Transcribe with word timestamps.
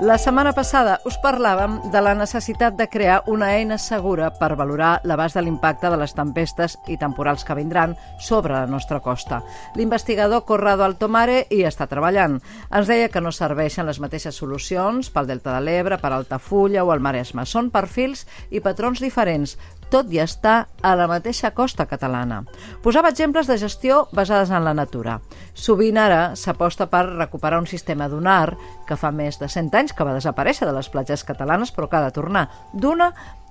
La 0.00 0.14
setmana 0.16 0.54
passada 0.56 0.94
us 1.04 1.18
parlàvem 1.20 1.74
de 1.92 2.00
la 2.00 2.14
necessitat 2.16 2.72
de 2.78 2.86
crear 2.88 3.18
una 3.28 3.50
eina 3.52 3.76
segura 3.76 4.30
per 4.32 4.54
valorar 4.56 5.02
l'abast 5.04 5.36
de 5.36 5.42
l'impacte 5.44 5.90
de 5.92 5.98
les 6.00 6.14
tempestes 6.16 6.78
i 6.88 6.96
temporals 6.96 7.44
que 7.44 7.56
vindran 7.58 7.92
sobre 8.16 8.54
la 8.54 8.64
nostra 8.64 9.02
costa. 9.04 9.42
L'investigador 9.76 10.46
Corrado 10.48 10.86
Altomare 10.86 11.42
hi 11.52 11.60
està 11.68 11.84
treballant. 11.90 12.38
Ens 12.72 12.88
deia 12.88 13.10
que 13.12 13.20
no 13.20 13.28
serveixen 13.28 13.84
les 13.92 14.00
mateixes 14.00 14.40
solucions 14.40 15.12
pel 15.12 15.28
Delta 15.28 15.58
de 15.58 15.60
l'Ebre, 15.66 16.00
per 16.00 16.14
Altafulla 16.16 16.80
o 16.80 16.94
el 16.94 17.04
Maresme. 17.04 17.44
Són 17.44 17.68
perfils 17.68 18.24
i 18.48 18.64
patrons 18.64 19.04
diferents, 19.04 19.58
tot 19.90 20.12
i 20.14 20.20
estar 20.22 20.68
a 20.82 20.94
la 20.96 21.08
mateixa 21.10 21.50
costa 21.54 21.86
catalana. 21.90 22.44
Posava 22.84 23.10
exemples 23.10 23.50
de 23.50 23.58
gestió 23.58 24.06
basades 24.16 24.50
en 24.54 24.64
la 24.64 24.74
natura. 24.74 25.18
Sovint 25.54 25.98
ara 25.98 26.36
s'aposta 26.36 26.86
per 26.90 27.04
recuperar 27.10 27.60
un 27.60 27.66
sistema 27.66 28.08
dunar 28.08 28.56
que 28.86 28.96
fa 28.96 29.10
més 29.10 29.40
de 29.42 29.50
100 29.50 29.74
anys 29.82 29.92
que 29.92 30.06
va 30.06 30.16
desaparèixer 30.16 30.68
de 30.68 30.76
les 30.76 30.88
platges 30.88 31.26
catalanes 31.26 31.74
però 31.74 31.90
que 31.90 31.98
ha 31.98 32.06
de 32.06 32.14
tornar 32.14 32.46
d'una 32.72 33.10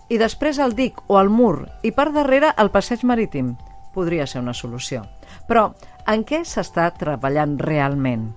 i 0.09 0.17
després 0.17 0.57
el 0.59 0.73
dic 0.75 0.97
o 1.07 1.19
el 1.19 1.29
mur 1.29 1.67
i 1.83 1.91
per 1.93 2.09
darrere 2.15 2.55
el 2.57 2.71
passeig 2.73 3.03
marítim. 3.05 3.55
Podria 3.93 4.25
ser 4.27 4.41
una 4.41 4.53
solució. 4.53 5.03
Però 5.47 5.73
en 6.09 6.23
què 6.25 6.43
s'està 6.45 6.89
treballant 6.97 7.57
realment? 7.61 8.29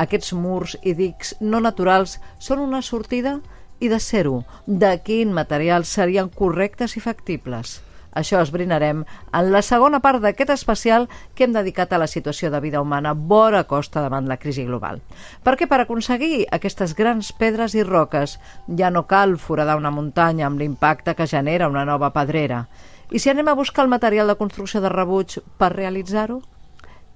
Aquests 0.00 0.32
murs 0.34 0.76
i 0.82 0.94
dics 0.98 1.34
no 1.40 1.60
naturals 1.60 2.18
són 2.38 2.62
una 2.62 2.82
sortida? 2.82 3.38
I 3.80 3.88
de 3.88 3.98
ser-ho, 4.00 4.44
de 4.66 4.92
quin 5.04 5.32
material 5.32 5.84
serien 5.88 6.28
correctes 6.28 6.96
i 6.96 7.00
factibles. 7.00 7.80
Això 8.10 8.40
esbrinarem 8.42 9.04
en 9.06 9.50
la 9.54 9.62
segona 9.62 10.00
part 10.02 10.18
d'aquest 10.22 10.50
especial 10.50 11.06
que 11.34 11.46
hem 11.46 11.54
dedicat 11.54 11.92
a 11.92 12.00
la 12.02 12.08
situació 12.10 12.50
de 12.50 12.60
vida 12.60 12.80
humana 12.82 13.12
vora 13.14 13.62
costa 13.70 14.02
davant 14.02 14.26
la 14.28 14.38
crisi 14.42 14.64
global. 14.66 15.00
Perquè 15.46 15.68
per 15.70 15.80
aconseguir 15.84 16.46
aquestes 16.50 16.96
grans 16.98 17.30
pedres 17.32 17.76
i 17.78 17.86
roques 17.86 18.38
ja 18.78 18.90
no 18.90 19.06
cal 19.06 19.38
foradar 19.38 19.78
una 19.78 19.94
muntanya 19.94 20.48
amb 20.48 20.58
l'impacte 20.58 21.14
que 21.14 21.28
genera 21.30 21.70
una 21.70 21.86
nova 21.86 22.10
pedrera. 22.10 22.66
I 23.10 23.18
si 23.18 23.30
anem 23.30 23.48
a 23.48 23.58
buscar 23.58 23.84
el 23.86 23.94
material 23.94 24.26
de 24.26 24.38
construcció 24.38 24.82
de 24.82 24.90
rebuig 24.90 25.38
per 25.58 25.72
realitzar-ho? 25.74 26.42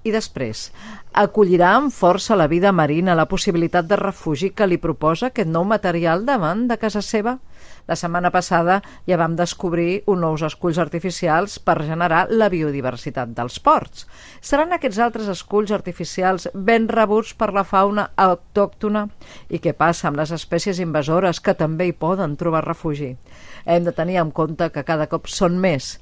I 0.04 0.12
després, 0.12 0.66
acollirà 1.16 1.70
amb 1.78 1.92
força 1.92 2.36
la 2.36 2.44
vida 2.52 2.74
marina 2.76 3.14
la 3.16 3.24
possibilitat 3.24 3.86
de 3.88 3.96
refugi 3.96 4.50
que 4.52 4.66
li 4.68 4.76
proposa 4.76 5.30
aquest 5.30 5.48
nou 5.48 5.64
material 5.64 6.26
davant 6.28 6.66
de 6.68 6.76
casa 6.82 7.00
seva? 7.00 7.38
La 7.88 7.96
setmana 7.96 8.28
passada 8.34 8.82
ja 9.08 9.16
vam 9.16 9.32
descobrir 9.36 10.02
un 10.12 10.20
nous 10.20 10.44
esculls 10.44 10.82
artificials 10.84 11.56
per 11.56 11.78
generar 11.88 12.26
la 12.28 12.50
biodiversitat 12.52 13.32
dels 13.32 13.56
ports. 13.64 14.04
Seran 14.44 14.76
aquests 14.76 15.00
altres 15.00 15.32
esculls 15.32 15.72
artificials 15.72 16.50
ben 16.52 16.88
rebuts 16.92 17.32
per 17.32 17.54
la 17.56 17.64
fauna 17.64 18.10
autòctona? 18.28 19.06
I 19.48 19.56
què 19.56 19.72
passa 19.72 20.10
amb 20.10 20.20
les 20.20 20.36
espècies 20.36 20.84
invasores 20.84 21.40
que 21.40 21.56
també 21.56 21.88
hi 21.88 21.96
poden 21.96 22.36
trobar 22.36 22.66
refugi? 22.68 23.14
Hem 23.64 23.88
de 23.88 23.96
tenir 23.96 24.20
en 24.20 24.36
compte 24.36 24.68
que 24.68 24.84
cada 24.84 25.08
cop 25.08 25.32
són 25.32 25.56
més 25.56 25.94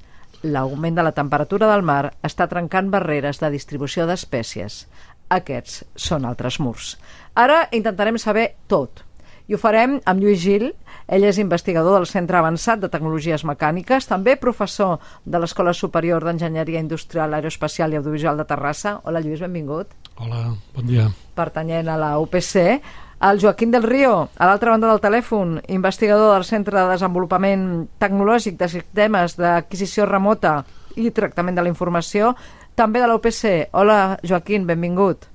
l'augment 0.43 0.95
de 0.95 1.03
la 1.05 1.13
temperatura 1.15 1.69
del 1.71 1.83
mar 1.87 2.13
està 2.23 2.47
trencant 2.51 2.91
barreres 2.91 3.39
de 3.39 3.49
distribució 3.53 4.05
d'espècies. 4.07 4.83
Aquests 5.31 5.83
són 5.95 6.27
altres 6.29 6.59
murs. 6.59 6.97
Ara 7.33 7.63
intentarem 7.71 8.19
saber 8.21 8.53
tot. 8.67 9.01
I 9.47 9.55
ho 9.55 9.59
farem 9.59 9.97
amb 10.07 10.21
Lluís 10.23 10.43
Gil. 10.43 10.69
Ell 11.07 11.25
és 11.27 11.39
investigador 11.41 11.97
del 11.97 12.07
Centre 12.07 12.37
Avançat 12.39 12.79
de 12.79 12.87
Tecnologies 12.91 13.43
Mecàniques, 13.43 14.07
també 14.07 14.37
professor 14.39 15.01
de 15.25 15.41
l'Escola 15.41 15.73
Superior 15.75 16.23
d'Enginyeria 16.23 16.79
Industrial, 16.79 17.33
Aeroespacial 17.35 17.91
i 17.91 17.99
Audiovisual 17.99 18.39
de 18.39 18.45
Terrassa. 18.47 18.99
Hola, 19.03 19.19
Lluís, 19.19 19.43
benvingut. 19.43 19.91
Hola, 20.15 20.53
bon 20.75 20.87
dia. 20.87 21.09
Pertanyent 21.35 21.91
a 21.91 21.97
la 21.99 22.13
UPC. 22.23 22.79
El 23.23 23.39
Joaquín 23.39 23.71
del 23.71 23.83
Río, 23.83 24.27
a 24.35 24.47
l'altra 24.49 24.73
banda 24.73 24.89
del 24.89 24.99
telèfon, 24.99 25.61
investigador 25.71 26.33
del 26.33 26.43
Centre 26.43 26.75
de 26.75 26.89
Desenvolupament 26.89 27.61
Tecnològic 27.95 28.57
de 28.59 28.67
Sistemes 28.67 29.37
d'Adquisició 29.39 30.03
Remota 30.09 30.57
i 30.99 31.07
Tractament 31.15 31.55
de 31.55 31.63
la 31.63 31.71
Informació, 31.71 32.33
també 32.75 32.99
de 32.99 33.07
l'UPC. 33.07 33.69
Hola, 33.79 34.17
Joaquín, 34.27 34.67
benvingut. 34.67 35.29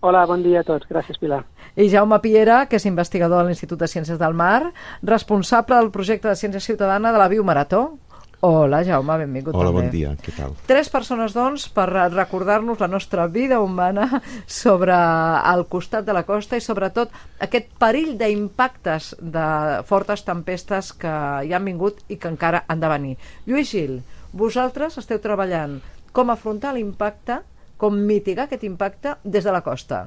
Hola, 0.00 0.24
bon 0.24 0.40
dia 0.40 0.62
a 0.64 0.64
tots. 0.64 0.88
Gràcies, 0.88 1.20
Pilar. 1.20 1.42
I 1.76 1.90
Jaume 1.92 2.22
Piera, 2.24 2.62
que 2.70 2.80
és 2.80 2.88
investigador 2.88 3.42
de 3.42 3.50
l'Institut 3.50 3.84
de 3.84 3.90
Ciències 3.92 4.16
del 4.16 4.32
Mar, 4.32 4.72
responsable 5.02 5.76
del 5.76 5.92
projecte 5.92 6.32
de 6.32 6.40
Ciència 6.40 6.64
Ciutadana 6.64 7.12
de 7.12 7.20
la 7.20 7.28
Biomarató. 7.28 7.98
Hola, 8.46 8.84
Jaume, 8.86 9.16
benvingut 9.18 9.56
Hola, 9.56 9.72
també. 9.72 9.80
bon 9.80 9.88
dia, 9.90 10.12
què 10.22 10.30
tal? 10.36 10.52
Tres 10.68 10.86
persones, 10.92 11.32
doncs, 11.34 11.64
per 11.74 11.88
recordar-nos 12.12 12.78
la 12.78 12.86
nostra 12.86 13.24
vida 13.26 13.58
humana 13.58 14.20
sobre 14.60 14.94
el 14.94 15.64
costat 15.72 16.06
de 16.06 16.14
la 16.14 16.22
costa 16.28 16.54
i, 16.54 16.62
sobretot, 16.62 17.10
aquest 17.42 17.72
perill 17.80 18.12
d'impactes 18.20 19.16
de 19.18 19.48
fortes 19.88 20.22
tempestes 20.28 20.92
que 20.94 21.16
hi 21.42 21.56
han 21.56 21.66
vingut 21.66 22.04
i 22.06 22.20
que 22.22 22.30
encara 22.30 22.62
han 22.70 22.84
de 22.84 22.92
venir. 22.92 23.16
Lluís 23.50 23.72
Gil, 23.74 23.98
vosaltres 24.30 25.00
esteu 25.02 25.18
treballant 25.24 25.80
com 26.14 26.30
afrontar 26.30 26.76
l'impacte, 26.76 27.40
com 27.82 27.98
mitigar 27.98 28.46
aquest 28.46 28.62
impacte 28.68 29.18
des 29.24 29.42
de 29.42 29.58
la 29.58 29.64
costa. 29.66 30.04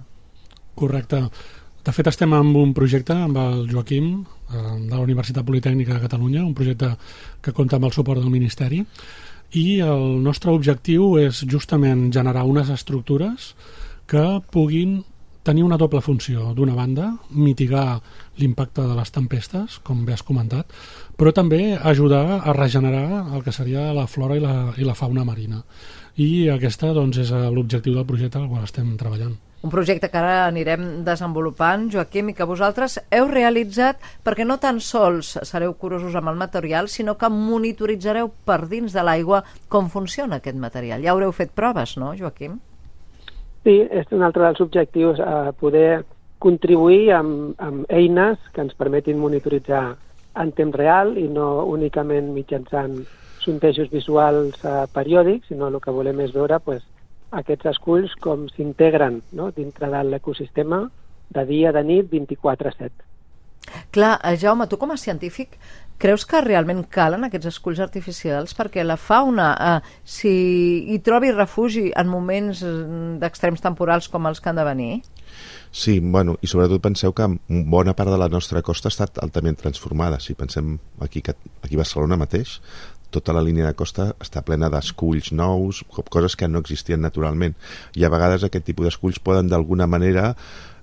Correcte. 0.80 1.26
De 1.86 1.94
fet, 1.96 2.10
estem 2.12 2.34
amb 2.36 2.58
un 2.60 2.74
projecte 2.76 3.16
amb 3.16 3.38
el 3.40 3.62
Joaquim 3.70 4.10
eh, 4.20 4.64
de 4.90 4.96
la 4.96 5.04
Universitat 5.06 5.46
Politècnica 5.48 5.96
de 5.96 6.04
Catalunya, 6.04 6.44
un 6.44 6.56
projecte 6.58 6.92
que 7.42 7.54
compta 7.56 7.80
amb 7.80 7.88
el 7.88 7.96
suport 7.96 8.20
del 8.20 8.34
Ministeri, 8.34 8.84
i 9.56 9.80
el 9.82 10.20
nostre 10.22 10.52
objectiu 10.52 11.16
és 11.18 11.40
justament 11.50 12.10
generar 12.14 12.44
unes 12.46 12.70
estructures 12.70 13.54
que 14.10 14.26
puguin 14.52 15.00
tenir 15.48 15.64
una 15.64 15.80
doble 15.80 16.02
funció. 16.06 16.52
D'una 16.54 16.76
banda, 16.76 17.14
mitigar 17.32 18.02
l'impacte 18.38 18.84
de 18.86 19.00
les 19.00 19.16
tempestes, 19.16 19.80
com 19.82 20.04
bé 20.06 20.14
has 20.14 20.26
comentat, 20.26 20.70
però 21.18 21.34
també 21.34 21.78
ajudar 21.80 22.42
a 22.44 22.54
regenerar 22.54 23.24
el 23.34 23.42
que 23.46 23.56
seria 23.56 23.90
la 23.96 24.06
flora 24.06 24.38
i 24.38 24.44
la, 24.44 24.56
i 24.78 24.86
la 24.86 24.98
fauna 25.00 25.26
marina. 25.26 25.64
I 26.20 26.50
aquesta 26.54 26.92
doncs, 26.94 27.24
és 27.24 27.32
l'objectiu 27.32 27.96
del 27.96 28.06
projecte 28.06 28.38
al 28.38 28.50
qual 28.52 28.68
estem 28.68 28.98
treballant. 29.00 29.38
Un 29.60 29.72
projecte 29.74 30.08
que 30.08 30.16
ara 30.16 30.46
anirem 30.48 31.04
desenvolupant, 31.04 31.90
Joaquim, 31.92 32.30
i 32.32 32.36
que 32.36 32.48
vosaltres 32.48 32.96
heu 33.12 33.28
realitzat 33.28 34.00
perquè 34.24 34.46
no 34.48 34.56
tan 34.64 34.80
sols 34.80 35.34
sereu 35.44 35.74
curosos 35.82 36.16
amb 36.16 36.32
el 36.32 36.40
material, 36.40 36.88
sinó 36.88 37.18
que 37.20 37.28
monitoritzareu 37.28 38.32
per 38.48 38.62
dins 38.72 38.96
de 38.96 39.04
l'aigua 39.04 39.42
com 39.68 39.90
funciona 39.92 40.40
aquest 40.40 40.56
material. 40.56 41.04
Ja 41.04 41.12
haureu 41.12 41.36
fet 41.36 41.52
proves, 41.52 41.98
no, 42.00 42.14
Joaquim? 42.16 42.56
Sí, 43.68 43.82
és 43.92 44.08
un 44.16 44.24
altre 44.24 44.46
dels 44.46 44.64
objectius, 44.64 45.20
a 45.20 45.52
poder 45.52 46.06
contribuir 46.40 47.12
amb, 47.18 47.52
amb 47.60 47.92
eines 47.92 48.40
que 48.56 48.64
ens 48.64 48.78
permetin 48.80 49.20
monitoritzar 49.20 49.98
en 50.40 50.54
temps 50.56 50.76
real 50.80 51.18
i 51.20 51.28
no 51.28 51.66
únicament 51.68 52.32
mitjançant 52.32 53.02
sontejos 53.44 53.92
visuals 53.92 54.56
eh, 54.64 54.86
periòdics, 54.96 55.52
sinó 55.52 55.68
el 55.68 55.82
que 55.84 55.92
volem 55.92 56.24
és 56.24 56.32
veure 56.32 56.62
pues, 56.64 56.86
aquests 57.32 57.70
esculls 57.74 58.16
com 58.24 58.48
s'integren 58.56 59.22
no? 59.38 59.52
dintre 59.56 59.90
de 59.92 60.04
l'ecosistema 60.08 60.86
de 61.30 61.46
dia, 61.46 61.72
de 61.72 61.84
nit, 61.86 62.10
24-7. 62.10 63.06
Clar, 63.94 64.20
eh, 64.24 64.38
Jaume, 64.38 64.66
tu 64.68 64.80
com 64.82 64.92
a 64.92 64.98
científic 64.98 65.60
creus 66.00 66.24
que 66.26 66.40
realment 66.42 66.86
calen 66.90 67.28
aquests 67.28 67.50
esculls 67.52 67.82
artificials 67.84 68.56
perquè 68.58 68.86
la 68.86 68.96
fauna, 68.98 69.50
eh, 69.54 69.96
si 70.04 70.32
hi 70.90 71.00
trobi 71.06 71.32
refugi 71.36 71.90
en 71.92 72.10
moments 72.10 72.64
mm, 72.64 73.18
d'extrems 73.22 73.62
temporals 73.62 74.08
com 74.10 74.26
els 74.30 74.40
que 74.40 74.50
han 74.50 74.62
de 74.62 74.66
venir? 74.66 74.92
Sí, 75.72 76.00
bueno, 76.00 76.38
i 76.42 76.48
sobretot 76.50 76.82
penseu 76.82 77.14
que 77.14 77.28
bona 77.48 77.94
part 77.94 78.10
de 78.10 78.18
la 78.18 78.30
nostra 78.32 78.64
costa 78.66 78.90
ha 78.90 78.96
estat 78.96 79.20
altament 79.22 79.60
transformada. 79.60 80.18
Si 80.20 80.34
pensem 80.34 80.80
aquí, 81.06 81.22
aquí 81.28 81.76
a 81.76 81.84
Barcelona 81.84 82.18
mateix, 82.18 82.58
tota 83.12 83.34
la 83.36 83.44
línia 83.46 83.68
de 83.68 83.76
costa 83.78 84.12
està 84.22 84.44
plena 84.46 84.70
d'esculls 84.72 85.32
nous, 85.36 85.84
coses 86.10 86.36
que 86.36 86.50
no 86.50 86.62
existien 86.64 87.02
naturalment. 87.02 87.56
I 87.96 88.06
a 88.06 88.12
vegades 88.14 88.46
aquest 88.46 88.68
tipus 88.70 88.90
d'esculls 88.90 89.22
poden 89.24 89.50
d'alguna 89.52 89.88
manera 89.88 90.34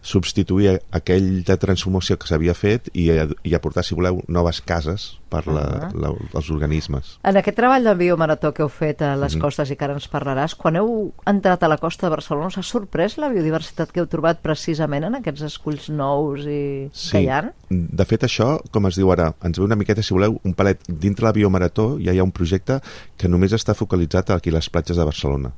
substituir 0.07 0.77
aquell 0.95 1.43
de 1.47 1.57
transformació 1.59 2.17
que 2.19 2.29
s'havia 2.31 2.55
fet 2.55 2.91
i, 2.95 3.09
i 3.11 3.55
aportar, 3.59 3.83
si 3.83 3.97
voleu, 3.99 4.23
noves 4.31 4.61
cases 4.63 5.17
per 5.29 5.47
la, 5.47 5.63
uh 5.63 5.89
-huh. 5.91 6.01
la, 6.01 6.15
els 6.35 6.51
organismes. 6.51 7.19
En 7.23 7.37
aquest 7.37 7.57
treball 7.57 7.85
de 7.85 7.95
biomarató 7.95 8.53
que 8.53 8.63
heu 8.63 8.69
fet 8.69 9.03
a 9.03 9.17
les. 9.17 9.37
-huh. 9.37 9.41
costes 9.41 9.71
i 9.71 9.77
que 9.77 9.85
ara 9.85 9.95
ens 9.95 10.09
parlaràs, 10.11 10.55
quan 10.57 10.77
heu 10.77 11.13
entrat 11.27 11.63
a 11.63 11.69
la 11.69 11.79
costa 11.79 12.07
de 12.07 12.11
Barcelona 12.17 12.51
s'ha 12.51 12.63
sorprès 12.63 13.17
la 13.19 13.29
biodiversitat 13.29 13.93
que 13.93 14.01
heu 14.01 14.07
trobat 14.07 14.41
precisament 14.43 15.05
en 15.05 15.15
aquests 15.15 15.43
esculls 15.43 15.89
nous 15.89 16.47
i 16.47 16.89
sí. 16.93 17.11
que 17.11 17.23
hi 17.23 17.29
ha? 17.29 17.53
De 17.71 18.05
fet, 18.05 18.23
això, 18.23 18.61
com 18.71 18.87
es 18.87 18.97
diu 18.97 19.11
ara, 19.13 19.35
ens 19.43 19.59
ve 19.59 19.65
una 19.65 19.77
miqueta, 19.77 20.03
si 20.03 20.15
voleu, 20.15 20.41
un 20.45 20.55
palet 20.55 20.81
dintre 20.89 21.27
la 21.27 21.33
biomarató, 21.33 21.99
ja 21.99 22.13
hi 22.13 22.19
ha 22.19 22.25
un 22.25 22.33
projecte 22.33 22.81
que 23.17 23.29
només 23.29 23.53
està 23.53 23.75
focalitzat 23.75 24.31
aquí 24.31 24.51
a 24.51 24.59
les 24.59 24.71
platges 24.71 24.97
de 24.97 25.05
Barcelona. 25.05 25.53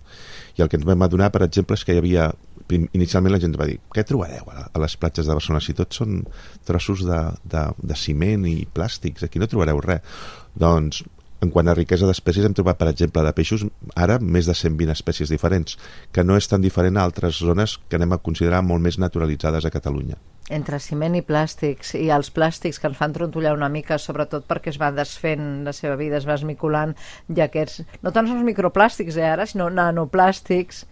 I 0.56 0.62
el 0.62 0.69
que 0.69 0.76
ens 0.76 0.87
vam 0.87 1.03
adonar, 1.03 1.31
per 1.31 1.43
exemple, 1.43 1.75
és 1.75 1.85
que 1.85 1.94
hi 1.94 1.99
havia 1.99 2.32
inicialment 2.69 3.32
la 3.32 3.41
gent 3.41 3.55
va 3.59 3.67
dir, 3.69 3.79
què 3.94 4.05
trobareu 4.05 4.50
a, 4.53 4.67
les 4.82 4.97
platges 5.00 5.26
de 5.26 5.37
Barcelona 5.37 5.62
si 5.64 5.75
tots 5.76 6.00
són 6.00 6.21
trossos 6.69 7.05
de, 7.06 7.21
de, 7.49 7.64
de 7.81 7.97
ciment 7.97 8.44
i 8.49 8.67
plàstics, 8.75 9.25
aquí 9.25 9.41
no 9.41 9.49
trobareu 9.59 9.81
res. 9.83 10.19
Doncs 10.59 11.05
en 11.39 11.53
quant 11.55 11.69
a 11.71 11.75
riquesa 11.77 12.07
d'espècies 12.09 12.47
hem 12.47 12.55
trobat, 12.57 12.79
per 12.81 12.89
exemple, 12.91 13.23
de 13.23 13.31
peixos 13.35 13.63
ara 13.95 14.17
més 14.19 14.49
de 14.49 14.57
120 14.59 14.91
espècies 14.91 15.31
diferents, 15.31 15.77
que 16.11 16.25
no 16.25 16.35
és 16.35 16.49
tan 16.51 16.65
diferent 16.65 16.99
a 16.99 17.05
altres 17.07 17.39
zones 17.39 17.77
que 17.89 17.99
anem 17.99 18.17
a 18.17 18.19
considerar 18.19 18.65
molt 18.67 18.83
més 18.83 18.99
naturalitzades 18.99 19.65
a 19.65 19.71
Catalunya. 19.71 20.19
Entre 20.51 20.81
ciment 20.83 21.15
i 21.15 21.23
plàstics, 21.23 21.93
i 21.95 22.09
els 22.11 22.33
plàstics 22.35 22.81
que 22.81 22.89
ens 22.91 22.99
fan 22.99 23.15
trontollar 23.15 23.53
una 23.55 23.69
mica, 23.71 24.01
sobretot 24.03 24.49
perquè 24.49 24.73
es 24.73 24.81
va 24.81 24.91
desfent 24.91 25.63
la 25.67 25.75
seva 25.77 25.95
vida, 26.01 26.19
es 26.19 26.27
va 26.27 26.39
esmiculant, 26.41 26.97
i 27.31 27.43
aquests, 27.45 27.85
no 28.03 28.11
tant 28.11 28.27
els 28.27 28.43
microplàstics 28.49 29.21
eh, 29.21 29.29
ara, 29.29 29.47
sinó 29.47 29.69
nanoplàstics, 29.71 30.87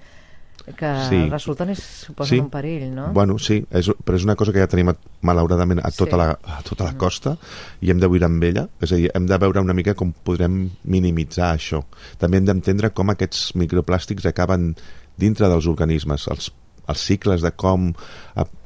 que 0.77 0.89
Sí. 1.09 1.29
resulten 1.31 1.71
i 1.71 1.77
suposen 1.77 2.37
Sí. 2.37 2.41
un 2.41 2.51
perill, 2.51 2.95
no? 2.95 3.13
Bueno, 3.13 3.39
sí, 3.39 3.65
és, 3.71 3.89
però 4.05 4.17
és 4.17 4.25
una 4.25 4.35
cosa 4.35 4.53
que 4.53 4.59
ja 4.59 4.67
tenim 4.67 4.91
malauradament 5.23 5.79
a 5.85 5.91
tota, 5.91 6.17
Sí. 6.17 6.17
la, 6.17 6.39
a 6.43 6.63
tota 6.63 6.85
la 6.85 6.97
costa 6.99 7.37
i 7.81 7.91
hem 7.91 8.01
de 8.01 8.09
viure 8.09 8.27
amb 8.27 8.43
ella, 8.43 8.69
és 8.81 8.93
a 8.93 8.97
dir, 8.97 9.11
hem 9.15 9.27
de 9.27 9.39
veure 9.39 9.61
una 9.61 9.75
mica 9.75 9.95
com 9.95 10.13
podrem 10.13 10.71
minimitzar 10.85 11.55
això. 11.57 11.85
També 12.19 12.39
hem 12.39 12.45
d'entendre 12.47 12.91
com 12.91 13.11
aquests 13.11 13.55
microplàstics 13.55 14.27
acaben 14.27 14.75
dintre 15.17 15.49
dels 15.49 15.67
organismes, 15.67 16.27
els 16.29 16.53
els 16.89 17.01
cicles 17.01 17.43
de 17.43 17.51
com 17.51 17.93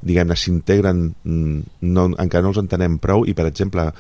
diguem-ne 0.03 0.37
s'integren 0.37 1.15
mm, 1.25 1.61
no, 1.81 2.05
encara 2.19 2.43
no 2.43 2.51
els 2.51 2.59
entenem 2.59 2.99
prou 2.99 3.25
i 3.27 3.33
per 3.33 3.47
exemple 3.47 3.93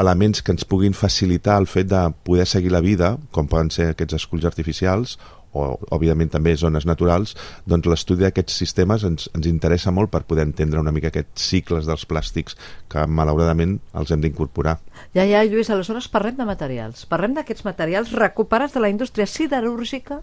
elements 0.00 0.40
que 0.42 0.52
ens 0.52 0.64
puguin 0.64 0.94
facilitar 0.94 1.58
el 1.60 1.66
fet 1.66 1.88
de 1.90 2.14
poder 2.24 2.46
seguir 2.46 2.70
la 2.72 2.80
vida 2.80 3.18
com 3.30 3.48
poden 3.48 3.70
ser 3.70 3.90
aquests 3.90 4.14
esculls 4.14 4.46
artificials 4.48 5.18
o, 5.52 5.78
òbviament, 5.94 6.30
també 6.32 6.54
zones 6.56 6.86
naturals, 6.88 7.36
doncs 7.68 7.88
l'estudi 7.90 8.26
d'aquests 8.26 8.58
sistemes 8.64 9.04
ens, 9.08 9.28
ens 9.36 9.48
interessa 9.48 9.92
molt 9.94 10.12
per 10.12 10.24
poder 10.28 10.46
entendre 10.48 10.80
una 10.80 10.92
mica 10.94 11.12
aquests 11.12 11.48
cicles 11.52 11.88
dels 11.88 12.06
plàstics 12.08 12.58
que, 12.92 13.06
malauradament, 13.06 13.78
els 13.98 14.12
hem 14.12 14.24
d'incorporar. 14.24 14.78
Ja, 15.16 15.26
ja, 15.28 15.44
Lluís, 15.44 15.70
aleshores 15.70 16.08
parlem 16.12 16.38
de 16.40 16.48
materials. 16.48 17.06
Parlem 17.10 17.36
d'aquests 17.38 17.66
materials 17.68 18.12
recuperats 18.16 18.76
de 18.76 18.84
la 18.84 18.92
indústria 18.92 19.26
siderúrgica 19.26 20.22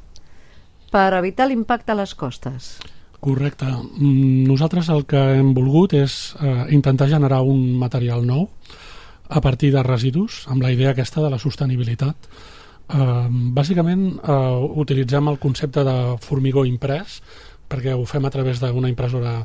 per 0.90 1.12
evitar 1.18 1.50
l'impacte 1.50 1.94
a 1.94 2.00
les 2.00 2.16
costes. 2.18 2.78
Correcte. 3.20 3.68
Nosaltres 4.00 4.88
el 4.90 5.04
que 5.10 5.20
hem 5.36 5.52
volgut 5.54 5.94
és 5.98 6.36
eh, 6.40 6.70
intentar 6.75 7.10
generar 7.12 7.42
un 7.44 7.75
material 7.78 8.24
nou 8.25 8.48
a 9.30 9.42
partir 9.44 9.74
de 9.74 9.84
residus, 9.84 10.46
amb 10.50 10.64
la 10.64 10.72
idea 10.72 10.96
aquesta 10.96 11.22
de 11.22 11.30
la 11.30 11.38
sostenibilitat. 11.38 12.30
Eh, 12.89 13.27
bàsicament 13.53 14.06
eh, 14.18 14.36
utilitzem 14.81 15.27
el 15.30 15.38
concepte 15.39 15.83
de 15.86 15.95
formigó 16.25 16.65
imprès, 16.65 17.19
perquè 17.69 17.94
ho 17.94 18.06
fem 18.09 18.25
a 18.25 18.31
través 18.33 18.62
d'una 18.63 18.89
impressora 18.89 19.44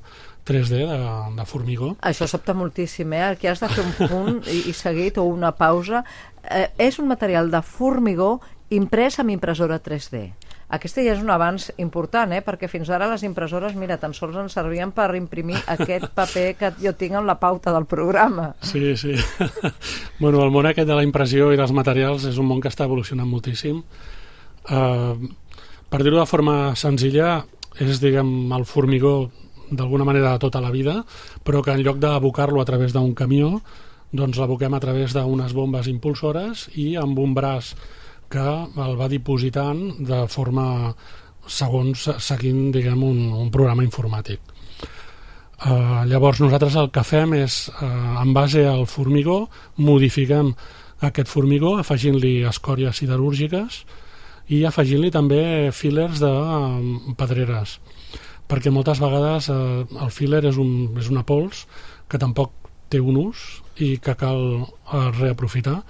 3D 0.48 0.80
de, 0.88 1.00
de 1.36 1.44
formigó. 1.48 1.92
Això 2.00 2.28
sobta 2.28 2.54
moltíssim, 2.56 3.12
eh? 3.12 3.24
Aquí 3.34 3.48
has 3.48 3.60
de 3.60 3.68
fer 3.68 3.84
un 3.84 3.92
punt 4.08 4.40
i, 4.48 4.64
i 4.70 4.74
seguit 4.76 5.20
o 5.20 5.26
una 5.28 5.52
pausa. 5.56 6.04
Eh, 6.44 6.70
és 6.88 6.98
un 7.00 7.08
material 7.08 7.50
de 7.52 7.60
formigó 7.64 8.38
imprès 8.72 9.20
amb 9.20 9.32
impressora 9.34 9.80
3D. 9.80 10.24
Aquesta 10.72 11.02
ja 11.04 11.12
és 11.12 11.20
un 11.20 11.28
avanç 11.30 11.68
important, 11.82 12.32
eh? 12.32 12.40
perquè 12.44 12.70
fins 12.72 12.88
ara 12.90 13.08
les 13.10 13.22
impressores, 13.26 13.74
mira, 13.76 13.98
tan 14.00 14.14
sols 14.16 14.36
ens 14.40 14.56
servien 14.56 14.94
per 14.96 15.10
imprimir 15.18 15.60
aquest 15.74 16.08
paper 16.16 16.46
que 16.58 16.72
jo 16.80 16.94
tinc 16.96 17.18
amb 17.20 17.28
la 17.28 17.38
pauta 17.40 17.72
del 17.74 17.86
programa. 17.90 18.54
Sí, 18.64 18.96
sí. 18.96 19.14
bueno, 20.22 20.42
el 20.42 20.52
món 20.54 20.66
aquest 20.70 20.88
de 20.88 20.96
la 20.96 21.04
impressió 21.04 21.52
i 21.52 21.60
dels 21.60 21.74
materials 21.76 22.24
és 22.30 22.40
un 22.40 22.48
món 22.48 22.62
que 22.64 22.72
està 22.72 22.88
evolucionant 22.88 23.28
moltíssim. 23.28 23.82
Uh, 24.64 25.14
per 25.92 26.00
dir-ho 26.02 26.18
de 26.18 26.26
forma 26.26 26.74
senzilla, 26.80 27.42
és, 27.78 28.00
diguem, 28.00 28.52
el 28.56 28.64
formigó 28.64 29.30
d'alguna 29.70 30.06
manera 30.06 30.32
de 30.32 30.42
tota 30.42 30.62
la 30.62 30.72
vida, 30.72 31.02
però 31.44 31.62
que 31.62 31.74
en 31.74 31.82
lloc 31.84 31.98
d'abocar-lo 32.00 32.60
a 32.60 32.68
través 32.68 32.94
d'un 32.94 33.14
camió, 33.14 33.58
doncs 34.14 34.38
l'aboquem 34.38 34.74
a 34.74 34.80
través 34.80 35.14
d'unes 35.14 35.52
bombes 35.52 35.88
impulsores 35.90 36.68
i 36.78 36.94
amb 37.00 37.18
un 37.18 37.34
braç 37.34 37.74
que 38.34 38.46
el 38.84 38.96
va 38.98 39.10
dipositant 39.10 39.84
de 40.02 40.24
forma 40.32 40.66
segons 41.46 42.08
seguint 42.24 42.70
diguem, 42.74 43.02
un, 43.04 43.20
un 43.44 43.50
programa 43.54 43.84
informàtic. 43.86 44.40
Uh, 45.64 46.02
llavors 46.10 46.40
nosaltres 46.42 46.74
el 46.80 46.90
que 46.92 47.04
fem 47.06 47.36
és, 47.38 47.68
uh, 47.70 48.20
en 48.20 48.32
base 48.36 48.64
al 48.68 48.88
formigó, 48.90 49.44
modifiquem 49.80 50.50
aquest 51.08 51.30
formigó 51.30 51.76
afegint-li 51.80 52.42
escòries 52.48 52.98
siderúrgiques 53.00 53.84
i 54.52 54.64
afegint-li 54.68 55.12
també 55.14 55.70
fillers 55.72 56.20
de 56.20 56.30
um, 56.30 57.14
pedreres 57.16 57.78
perquè 58.50 58.72
moltes 58.72 59.00
vegades 59.00 59.48
uh, 59.52 59.84
el 60.04 60.12
filler 60.12 60.42
és, 60.50 60.58
un, 60.60 60.92
és 61.00 61.08
una 61.12 61.24
pols 61.24 61.64
que 62.10 62.20
tampoc 62.20 62.52
té 62.92 63.00
un 63.00 63.16
ús 63.22 63.44
i 63.80 63.96
que 64.02 64.14
cal 64.20 64.42
uh, 64.60 65.08
reaprofitar 65.16 65.80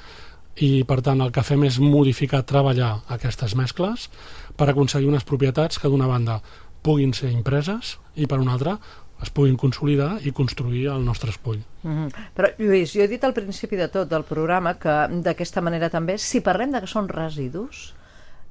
i 0.62 0.84
per 0.86 1.00
tant 1.02 1.20
el 1.20 1.32
que 1.34 1.42
fem 1.42 1.64
és 1.66 1.80
modificar, 1.82 2.44
treballar 2.46 3.00
aquestes 3.14 3.56
mescles 3.58 4.08
per 4.56 4.68
aconseguir 4.70 5.08
unes 5.10 5.26
propietats 5.26 5.80
que 5.82 5.90
d'una 5.90 6.06
banda 6.06 6.40
puguin 6.84 7.14
ser 7.16 7.32
impreses 7.32 7.96
i 8.14 8.28
per 8.30 8.38
una 8.38 8.54
altra 8.54 8.76
es 9.24 9.30
puguin 9.32 9.56
consolidar 9.56 10.18
i 10.26 10.32
construir 10.36 10.88
el 10.92 11.04
nostre 11.04 11.30
espoll. 11.30 11.62
Mm 11.82 11.92
-hmm. 11.96 12.12
Però, 12.36 12.48
Lluís, 12.58 12.92
jo 12.92 13.02
he 13.02 13.08
dit 13.08 13.24
al 13.24 13.32
principi 13.32 13.76
de 13.76 13.88
tot 13.88 14.08
del 14.08 14.24
programa 14.24 14.74
que 14.74 15.08
d'aquesta 15.22 15.60
manera 15.60 15.88
també, 15.90 16.18
si 16.18 16.40
parlem 16.40 16.72
de 16.72 16.80
que 16.80 16.86
són 16.86 17.08
residus, 17.08 17.94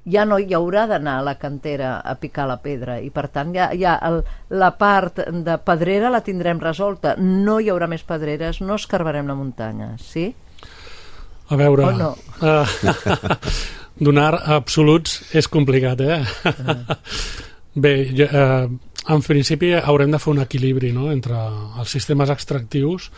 ja 0.05 0.25
no 0.25 0.39
hi 0.39 0.53
haurà 0.53 0.88
d'anar 0.88 1.19
a 1.19 1.23
la 1.23 1.35
cantera 1.39 2.00
a 2.00 2.15
picar 2.15 2.47
la 2.47 2.57
pedra 2.57 3.00
i 3.00 3.09
per 3.09 3.29
tant 3.29 3.53
ja, 3.55 3.69
ja 3.79 3.95
el, 4.03 4.23
la 4.50 4.71
part 4.77 5.19
de 5.31 5.57
pedrera 5.57 6.09
la 6.09 6.21
tindrem 6.21 6.59
resolta 6.59 7.15
no 7.17 7.59
hi 7.59 7.69
haurà 7.71 7.88
més 7.88 8.03
pedreres, 8.03 8.59
no 8.61 8.75
escarbarem 8.75 9.27
la 9.27 9.35
muntanya, 9.35 9.97
sí? 9.97 10.33
A 11.53 11.59
veure... 11.59 11.85
O 11.85 11.94
no? 11.94 12.11
Uh, 12.41 12.65
donar 14.07 14.33
absoluts 14.57 15.21
és 15.38 15.47
complicat, 15.47 16.01
eh? 16.01 16.23
Bé, 17.73 17.94
jo, 18.13 18.25
eh, 18.25 18.67
en 19.13 19.23
principi 19.25 19.73
haurem 19.77 20.11
de 20.13 20.19
fer 20.21 20.31
un 20.33 20.41
equilibri 20.44 20.91
no? 20.95 21.09
entre 21.11 21.38
els 21.38 21.94
sistemes 21.94 22.31
extractius. 22.33 23.09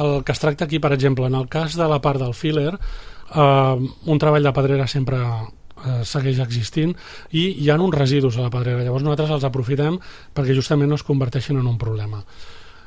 El 0.00 0.22
que 0.24 0.32
es 0.32 0.42
tracta 0.42 0.66
aquí, 0.66 0.78
per 0.78 0.92
exemple, 0.94 1.26
en 1.26 1.36
el 1.38 1.48
cas 1.48 1.76
de 1.78 1.88
la 1.88 2.00
part 2.02 2.20
del 2.20 2.34
filler, 2.34 2.74
eh, 2.74 3.88
un 4.06 4.22
treball 4.22 4.46
de 4.46 4.52
pedrera 4.52 4.86
sempre 4.86 5.18
eh, 5.20 6.00
segueix 6.04 6.40
existint 6.44 6.94
i 7.32 7.46
hi 7.62 7.70
ha 7.70 7.78
uns 7.80 7.96
residus 7.96 8.38
a 8.38 8.46
la 8.46 8.54
pedrera, 8.54 8.84
llavors 8.84 9.04
nosaltres 9.06 9.36
els 9.38 9.48
aprofitem 9.48 9.98
perquè 10.34 10.56
justament 10.56 10.90
no 10.90 10.98
es 10.98 11.06
converteixin 11.06 11.60
en 11.60 11.66
un 11.66 11.78
problema. 11.78 12.22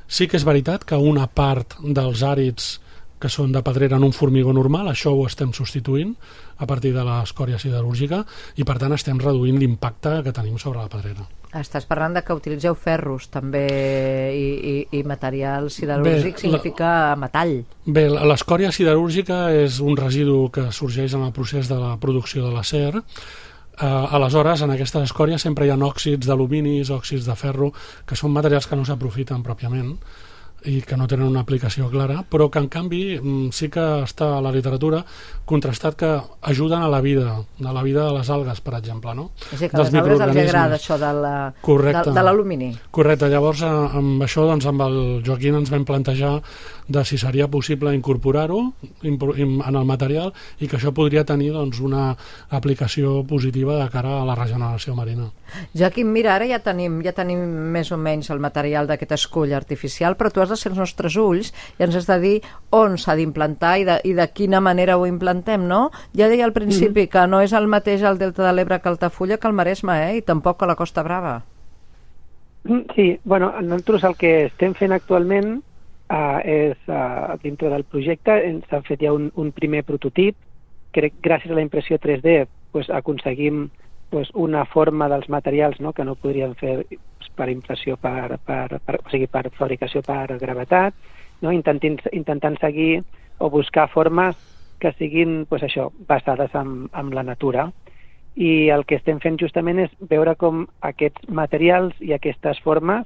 Sí 0.08 0.28
que 0.28 0.38
és 0.38 0.46
veritat 0.46 0.84
que 0.86 1.00
una 1.00 1.28
part 1.28 1.80
dels 1.82 2.22
àrids 2.28 2.76
que 3.24 3.32
són 3.32 3.54
de 3.56 3.62
pedrera 3.64 3.96
en 3.96 4.04
un 4.04 4.12
formigó 4.12 4.52
normal, 4.52 4.90
això 4.92 5.14
ho 5.16 5.24
estem 5.30 5.54
substituint 5.56 6.12
a 6.60 6.68
partir 6.68 6.92
de 6.96 7.06
l'escòria 7.08 7.60
siderúrgica 7.62 8.20
i 8.60 8.66
per 8.68 8.76
tant 8.82 8.92
estem 8.98 9.22
reduint 9.22 9.62
l'impacte 9.62 10.20
que 10.26 10.36
tenim 10.36 10.60
sobre 10.60 10.84
la 10.84 10.92
pedrera. 10.92 11.24
Estàs 11.54 11.86
parlant 11.86 12.18
de 12.18 12.24
que 12.26 12.36
utilitzeu 12.36 12.76
ferros 12.76 13.30
també 13.32 13.64
i, 14.34 14.48
i, 14.72 14.74
i 15.00 15.04
material 15.08 15.70
siderúrgic 15.72 16.36
Bé, 16.36 16.42
significa 16.42 16.90
metall. 17.22 17.56
Bé, 17.86 18.08
l'escòria 18.10 18.74
siderúrgica 18.74 19.46
és 19.54 19.80
un 19.80 19.96
residu 20.00 20.50
que 20.52 20.68
sorgeix 20.76 21.16
en 21.16 21.24
el 21.30 21.32
procés 21.32 21.72
de 21.72 21.80
la 21.80 21.94
producció 22.02 22.44
de 22.48 22.52
l'acer. 22.58 22.92
Uh, 23.74 23.86
aleshores, 24.18 24.66
en 24.66 24.74
aquesta 24.74 25.02
escòria 25.06 25.40
sempre 25.42 25.66
hi 25.66 25.72
ha 25.74 25.80
òxids 25.88 26.28
d'alumini, 26.28 26.82
òxids 26.98 27.26
de 27.30 27.38
ferro, 27.40 27.72
que 28.06 28.18
són 28.20 28.34
materials 28.34 28.68
que 28.68 28.78
no 28.78 28.86
s'aprofiten 28.86 29.46
pròpiament 29.46 29.96
i 30.66 30.82
que 30.82 30.96
no 30.98 31.08
tenen 31.08 31.28
una 31.28 31.42
aplicació 31.42 31.90
clara, 31.90 32.24
però 32.30 32.50
que 32.50 32.60
en 32.60 32.68
canvi 32.70 33.20
mm, 33.20 33.50
sí 33.52 33.70
que 33.70 33.84
està 34.04 34.38
a 34.38 34.42
la 34.42 34.52
literatura 34.52 35.04
contrastat 35.46 35.96
que 36.00 36.10
ajuden 36.42 36.82
a 36.84 36.88
la 36.90 37.02
vida, 37.02 37.36
a 37.64 37.74
la 37.74 37.84
vida 37.84 38.06
de 38.06 38.14
les 38.18 38.30
algues, 38.30 38.62
per 38.62 38.76
exemple, 38.80 39.14
no? 39.16 39.32
És 39.52 39.60
a 39.62 39.66
dir, 39.66 39.70
que 39.70 39.78
a 39.78 39.84
les 39.84 39.94
algues 39.94 40.20
els 40.22 40.38
agrada 40.50 40.76
això 40.78 40.98
de 40.98 41.14
la- 41.22 41.54
Correcte. 41.62 42.10
de- 42.10 42.16
de 42.16 42.24
l'alumini. 42.24 42.72
Correcte, 42.92 43.30
llavors 43.30 43.62
eh, 43.62 43.66
amb 43.68 44.22
això 44.24 44.46
doncs, 44.48 44.66
amb 44.66 44.82
el 44.82 45.22
Joaquim 45.26 45.56
ens 45.56 45.70
vam 45.70 45.84
plantejar 45.86 46.42
de 46.88 47.06
si 47.06 47.18
seria 47.18 47.48
possible 47.48 47.94
incorporar-ho 47.96 48.74
en 49.04 49.76
el 49.76 49.86
material 49.86 50.34
i 50.60 50.68
que 50.68 50.78
això 50.78 50.94
podria 50.96 51.24
tenir 51.26 51.52
doncs, 51.54 51.80
una 51.80 52.16
aplicació 52.50 53.22
positiva 53.28 53.78
de 53.80 53.90
cara 53.92 54.20
a 54.22 54.26
la 54.28 54.36
regeneració 54.36 54.96
marina. 54.96 55.30
Joaquim, 55.78 56.10
mira, 56.12 56.34
ara 56.36 56.48
ja 56.50 56.60
tenim, 56.64 57.00
ja 57.06 57.14
tenim 57.16 57.40
més 57.74 57.92
o 57.94 57.98
menys 57.98 58.32
el 58.34 58.42
material 58.44 58.88
d'aquest 58.90 59.14
escull 59.16 59.54
artificial, 59.54 60.18
però 60.18 60.32
tu 60.34 60.42
has 60.42 60.52
de 60.52 60.58
ser 60.60 60.72
els 60.74 60.82
nostres 60.82 61.18
ulls 61.20 61.54
i 61.78 61.86
ens 61.86 61.96
has 62.00 62.10
de 62.10 62.20
dir 62.20 62.36
on 62.74 62.98
s'ha 62.98 63.16
d'implantar 63.20 63.78
i, 63.80 63.88
de, 63.88 64.00
i 64.04 64.16
de 64.18 64.28
quina 64.34 64.62
manera 64.64 64.98
ho 64.98 65.08
implantem, 65.08 65.68
no? 65.70 65.90
Ja 66.18 66.30
deia 66.32 66.46
al 66.48 66.56
principi 66.56 67.06
mm. 67.06 67.12
que 67.14 67.28
no 67.30 67.42
és 67.46 67.54
el 67.54 67.70
mateix 67.72 68.04
el 68.04 68.20
Delta 68.22 68.48
de 68.48 68.54
l'Ebre 68.54 68.82
que 68.82 68.90
Altafulla 68.92 69.38
que 69.38 69.48
el 69.48 69.58
Maresme, 69.58 70.00
eh? 70.10 70.18
I 70.20 70.26
tampoc 70.26 70.60
que 70.60 70.70
la 70.70 70.80
Costa 70.80 71.04
Brava. 71.04 71.42
Sí, 72.96 73.20
bueno, 73.26 73.52
nosaltres 73.62 74.04
el 74.08 74.16
que 74.16 74.34
estem 74.48 74.74
fent 74.78 74.96
actualment 74.96 75.58
uh, 76.10 76.40
és, 76.44 76.78
uh, 76.88 77.38
dintre 77.44 77.70
del 77.70 77.86
projecte, 77.86 78.36
ens 78.48 78.68
ha 78.72 78.82
fet 78.88 79.04
ja 79.06 79.14
un, 79.14 79.30
un 79.36 79.52
primer 79.56 79.84
prototip, 79.88 80.36
crec 80.94 81.16
gràcies 81.24 81.52
a 81.52 81.58
la 81.58 81.66
impressió 81.66 81.98
3D 81.98 82.44
pues, 82.72 82.90
aconseguim 82.90 83.70
pues, 84.10 84.30
una 84.34 84.66
forma 84.66 85.10
dels 85.10 85.30
materials 85.30 85.80
no, 85.82 85.94
que 85.94 86.06
no 86.06 86.16
podríem 86.16 86.54
fer 86.60 86.84
per 87.34 87.50
impressió 87.50 87.98
per, 87.98 88.38
per, 88.46 88.80
per, 88.86 89.00
o 89.02 89.10
sigui, 89.10 89.28
per 89.32 89.48
fabricació 89.58 90.04
per 90.06 90.38
gravetat, 90.42 90.94
no? 91.42 91.52
intentant, 91.52 91.98
intentant 92.12 92.60
seguir 92.62 93.02
o 93.40 93.50
buscar 93.50 93.88
formes 93.90 94.38
que 94.80 94.92
siguin 95.00 95.46
pues, 95.50 95.64
això 95.66 95.90
basades 96.08 96.54
en, 96.60 96.92
en 96.94 97.10
la 97.16 97.24
natura. 97.24 97.72
I 98.36 98.70
el 98.74 98.86
que 98.90 98.98
estem 98.98 99.20
fent 99.22 99.38
justament 99.42 99.80
és 99.84 99.92
veure 100.10 100.34
com 100.38 100.66
aquests 100.82 101.30
materials 101.30 101.98
i 102.02 102.14
aquestes 102.14 102.62
formes 102.66 103.06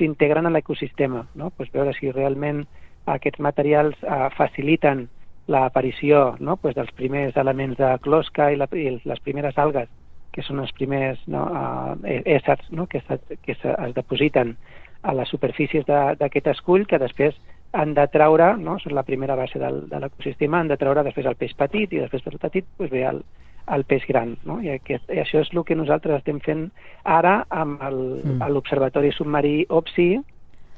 s'integren 0.00 0.48
a 0.48 0.52
l'ecosistema, 0.54 1.26
no? 1.36 1.52
pues 1.56 1.70
veure 1.74 1.92
si 1.94 2.10
realment 2.10 2.64
aquests 3.10 3.40
materials 3.44 3.96
eh, 4.02 4.28
faciliten 4.36 5.06
l'aparició 5.50 6.36
no? 6.40 6.56
pues 6.56 6.76
dels 6.76 6.92
primers 6.96 7.36
elements 7.36 7.78
de 7.78 7.90
closca 8.04 8.50
i, 8.52 8.58
la, 8.60 8.68
i 8.72 8.96
les 9.04 9.22
primeres 9.24 9.58
algues, 9.58 9.88
que 10.30 10.44
són 10.46 10.62
els 10.62 10.72
primers 10.78 11.20
no? 11.26 11.44
uh, 11.50 11.96
éssers 12.06 12.68
no? 12.70 12.86
que, 12.86 13.02
se, 13.06 13.18
que 13.42 13.56
es 13.56 13.94
depositen 13.96 14.54
a 15.02 15.14
les 15.16 15.30
superfícies 15.32 15.86
d'aquest 15.88 16.52
escull 16.52 16.86
que 16.86 17.00
després 17.02 17.38
han 17.72 17.94
de 17.94 18.06
treure, 18.12 18.52
no? 18.58 18.78
són 18.82 18.94
la 18.94 19.06
primera 19.06 19.36
base 19.38 19.58
del, 19.58 19.84
de 19.90 20.00
l'ecosistema, 20.02 20.60
han 20.60 20.70
de 20.70 20.78
treure 20.78 21.04
després 21.06 21.26
el 21.26 21.38
peix 21.40 21.54
petit 21.58 21.92
i 21.92 22.02
després 22.02 22.24
del 22.26 22.38
petit 22.42 22.66
pues, 22.76 22.90
ve 22.94 23.04
el, 23.10 23.22
el 23.68 23.84
peix 23.84 24.06
gran. 24.08 24.36
No? 24.48 24.60
I, 24.62 24.74
aquest, 24.78 25.06
I 25.12 25.22
això 25.22 25.44
és 25.44 25.52
el 25.54 25.64
que 25.66 25.78
nosaltres 25.78 26.20
estem 26.20 26.40
fent 26.44 26.68
ara 27.04 27.40
amb 27.48 27.82
mm. 27.82 28.42
l'Observatori 28.50 29.12
mm. 29.12 29.18
Submarí 29.18 29.54
OPSI, 29.68 30.10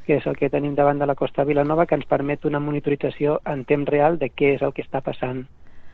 que 0.06 0.18
és 0.18 0.26
el 0.26 0.36
que 0.36 0.50
tenim 0.50 0.74
davant 0.74 0.98
de 0.98 1.06
la 1.06 1.14
costa 1.14 1.42
de 1.42 1.52
Vilanova, 1.52 1.86
que 1.86 1.94
ens 1.98 2.08
permet 2.10 2.44
una 2.48 2.60
monitorització 2.60 3.40
en 3.46 3.64
temps 3.64 3.88
real 3.88 4.18
de 4.18 4.32
què 4.34 4.56
és 4.56 4.62
el 4.66 4.74
que 4.74 4.82
està 4.84 5.00
passant 5.04 5.44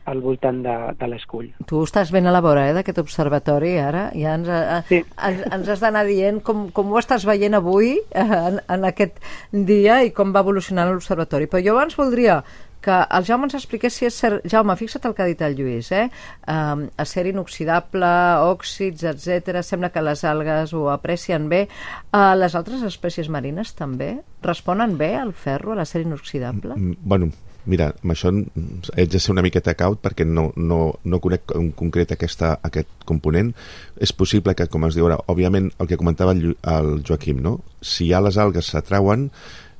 al 0.09 0.21
voltant 0.21 0.61
de, 0.63 0.75
de 0.97 1.07
l'escull. 1.11 1.49
Tu 1.69 1.81
estàs 1.85 2.11
ben 2.13 2.25
a 2.25 2.33
la 2.33 2.41
vora 2.41 2.65
eh, 2.69 2.73
d'aquest 2.73 3.01
observatori 3.01 3.75
ara, 3.81 4.07
ja 4.17 4.35
ens, 4.39 4.49
eh, 4.49 4.79
sí. 4.89 5.01
ens, 5.27 5.43
ens 5.53 5.69
has 5.69 5.83
d'anar 5.83 6.05
dient 6.07 6.39
com, 6.45 6.67
com 6.75 6.89
ho 6.93 6.99
estàs 7.01 7.27
veient 7.29 7.57
avui 7.57 7.93
eh, 7.99 8.25
en, 8.25 8.59
en 8.65 8.87
aquest 8.89 9.19
dia 9.51 10.01
i 10.07 10.13
com 10.15 10.33
va 10.35 10.43
evolucionant 10.45 10.89
l'observatori. 10.91 11.49
Però 11.51 11.61
jo 11.65 11.77
abans 11.77 11.97
voldria 11.99 12.39
que 12.81 12.95
el 13.17 13.25
Jaume 13.27 13.47
ens 13.49 13.57
expliqués 13.59 13.95
si 13.95 14.07
és 14.07 14.15
cert... 14.15 14.45
Jaume, 14.49 14.75
fixa't 14.79 15.07
el 15.09 15.15
que 15.15 15.23
ha 15.25 15.29
dit 15.29 15.41
el 15.45 15.57
Lluís, 15.57 15.91
eh? 15.95 16.07
Um, 16.47 16.85
acer 17.01 17.25
inoxidable, 17.31 18.13
òxids, 18.49 19.03
etc. 19.11 19.59
Sembla 19.65 19.91
que 19.93 20.03
les 20.05 20.23
algues 20.27 20.73
ho 20.73 20.87
aprecien 20.93 21.49
bé. 21.51 21.65
Uh, 22.13 22.33
les 22.39 22.55
altres 22.55 22.85
espècies 22.87 23.29
marines 23.29 23.75
també 23.75 24.15
responen 24.45 24.97
bé 24.99 25.13
al 25.19 25.33
ferro, 25.33 25.73
a 25.73 25.81
l'acer 25.81 26.05
inoxidable? 26.05 26.77
Mm, 26.77 26.99
bueno, 27.03 27.31
mira, 27.69 27.91
amb 28.03 28.13
això 28.15 28.31
haig 28.31 29.11
de 29.11 29.19
ser 29.19 29.33
una 29.33 29.43
miqueta 29.45 29.75
caut 29.77 30.01
perquè 30.03 30.25
no, 30.27 30.49
no, 30.55 30.81
no 31.03 31.21
conec 31.23 31.55
en 31.57 31.71
concret 31.77 32.13
aquesta, 32.15 32.55
aquest 32.65 33.07
component. 33.09 33.51
És 33.99 34.15
possible 34.15 34.55
que, 34.55 34.69
com 34.71 34.87
es 34.87 34.97
diu 34.97 35.09
ara, 35.09 35.19
òbviament 35.27 35.71
el 35.77 35.89
que 35.89 35.99
comentava 35.99 36.35
el, 36.37 36.55
el 36.63 36.93
Joaquim, 37.07 37.43
no? 37.43 37.59
si 37.81 38.09
ja 38.09 38.23
les 38.23 38.37
algues 38.39 38.71
s'atrauen, 38.71 39.29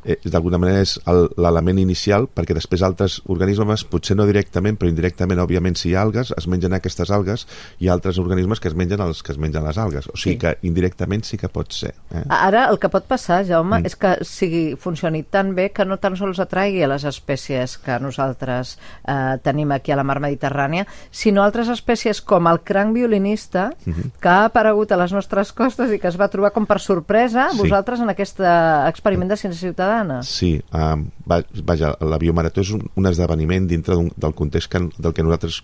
eh, 0.05 0.17
d'alguna 0.23 0.59
manera 0.61 0.83
és 0.83 0.95
l'element 1.05 1.79
inicial 1.81 2.27
perquè 2.31 2.55
després 2.57 2.83
altres 2.85 3.19
organismes, 3.27 3.83
potser 3.89 4.15
no 4.17 4.27
directament 4.29 4.77
però 4.79 4.89
indirectament, 4.91 5.41
òbviament, 5.43 5.77
si 5.79 5.91
hi 5.91 5.95
ha 5.95 6.03
algues 6.05 6.31
es 6.37 6.47
mengen 6.47 6.75
aquestes 6.75 7.11
algues 7.11 7.45
i 7.79 7.89
altres 7.89 8.19
organismes 8.21 8.59
que 8.59 8.69
es 8.71 8.77
mengen 8.79 9.01
els 9.03 9.23
que 9.23 9.33
es 9.33 9.39
mengen 9.41 9.65
les 9.65 9.77
algues 9.77 10.07
o 10.07 10.15
sigui 10.15 10.37
sí. 10.37 10.41
que 10.43 10.55
indirectament 10.67 11.25
sí 11.27 11.39
que 11.39 11.49
pot 11.51 11.73
ser 11.75 11.93
eh? 12.13 12.23
Ara 12.29 12.67
el 12.69 12.79
que 12.79 12.89
pot 12.91 13.05
passar, 13.09 13.41
Jaume, 13.47 13.79
mm. 13.79 13.89
és 13.89 13.97
que 13.99 14.13
sigui, 14.27 14.63
funcioni 14.79 15.23
tan 15.23 15.53
bé 15.57 15.69
que 15.75 15.85
no 15.85 15.99
tan 16.01 16.15
sols 16.19 16.39
atraigui 16.39 16.83
a 16.85 16.91
les 16.91 17.05
espècies 17.09 17.77
que 17.83 17.99
nosaltres 18.01 18.77
eh, 19.03 19.37
tenim 19.43 19.73
aquí 19.75 19.93
a 19.93 19.99
la 19.99 20.07
mar 20.07 20.19
Mediterrània, 20.23 20.85
sinó 21.11 21.43
altres 21.43 21.69
espècies 21.73 22.21
com 22.21 22.47
el 22.51 22.61
cranc 22.65 22.95
violinista 22.95 23.69
mm 23.85 23.93
-hmm. 23.93 24.11
que 24.19 24.29
ha 24.29 24.45
aparegut 24.45 24.91
a 24.91 24.97
les 24.97 25.13
nostres 25.13 25.53
costes 25.53 25.91
i 25.91 25.99
que 25.99 26.07
es 26.07 26.19
va 26.19 26.29
trobar 26.29 26.51
com 26.51 26.65
per 26.65 26.79
sorpresa 26.79 27.49
sí. 27.51 27.57
vosaltres 27.57 27.99
en 27.99 28.09
aquest 28.09 28.39
experiment 28.39 29.29
de 29.29 29.37
ciència 29.37 29.59
ciutadana 29.59 29.88
ciutadana. 29.89 30.23
Sí, 30.23 30.61
um, 30.73 31.09
vaja, 31.25 31.95
la 32.01 32.17
biomarató 32.17 32.61
és 32.61 32.71
un, 32.71 32.85
un 32.95 33.05
esdeveniment 33.09 33.67
dintre 33.67 33.95
del 34.15 34.33
context 34.35 34.71
que, 34.71 34.81
del 34.97 35.13
que 35.13 35.23
nosaltres 35.23 35.63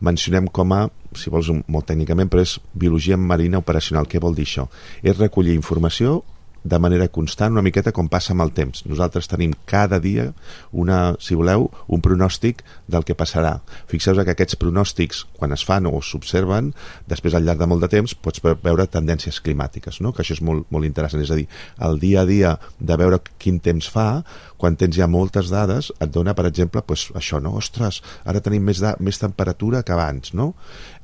mencionem 0.00 0.48
com 0.48 0.72
a, 0.72 0.88
si 1.14 1.30
vols 1.30 1.50
molt 1.66 1.86
tècnicament, 1.86 2.30
però 2.30 2.42
és 2.42 2.58
biologia 2.72 3.16
marina 3.16 3.58
operacional. 3.58 4.08
Què 4.08 4.20
vol 4.20 4.34
dir 4.34 4.46
això? 4.48 4.68
És 5.02 5.18
recollir 5.18 5.54
informació 5.54 6.22
de 6.62 6.78
manera 6.78 7.08
constant, 7.08 7.52
una 7.52 7.64
miqueta 7.64 7.92
com 7.96 8.08
passa 8.08 8.34
amb 8.34 8.44
el 8.44 8.52
temps. 8.56 8.84
Nosaltres 8.88 9.28
tenim 9.30 9.54
cada 9.68 10.00
dia, 10.02 10.30
una, 10.72 11.16
si 11.22 11.36
voleu, 11.38 11.68
un 11.88 12.02
pronòstic 12.04 12.62
del 12.90 13.06
que 13.08 13.16
passarà. 13.16 13.56
Fixeu 13.90 14.18
que 14.20 14.34
aquests 14.34 14.58
pronòstics, 14.60 15.24
quan 15.38 15.54
es 15.56 15.64
fan 15.64 15.88
o 15.88 15.96
s'observen, 16.04 16.72
després 17.08 17.34
al 17.34 17.46
llarg 17.46 17.62
de 17.62 17.70
molt 17.70 17.84
de 17.86 17.90
temps 17.92 18.14
pots 18.14 18.42
veure 18.44 18.86
tendències 18.90 19.40
climàtiques, 19.40 20.00
no? 20.04 20.12
que 20.12 20.24
això 20.24 20.36
és 20.36 20.44
molt, 20.44 20.66
molt 20.70 20.88
interessant. 20.88 21.22
És 21.24 21.32
a 21.32 21.38
dir, 21.38 21.48
el 21.86 22.00
dia 22.02 22.24
a 22.24 22.28
dia 22.28 22.54
de 22.78 22.98
veure 23.00 23.20
quin 23.40 23.60
temps 23.64 23.88
fa, 23.90 24.22
quan 24.60 24.76
tens 24.76 24.98
ja 24.98 25.08
moltes 25.08 25.48
dades, 25.52 25.92
et 26.00 26.12
dona, 26.12 26.34
per 26.36 26.46
exemple, 26.50 26.82
pues, 26.84 27.08
això, 27.16 27.40
no? 27.40 27.54
Ostres, 27.56 28.02
ara 28.28 28.42
tenim 28.44 28.66
més, 28.68 28.82
de, 28.82 28.92
més 29.00 29.20
temperatura 29.20 29.82
que 29.82 29.96
abans, 29.96 30.34
no? 30.36 30.52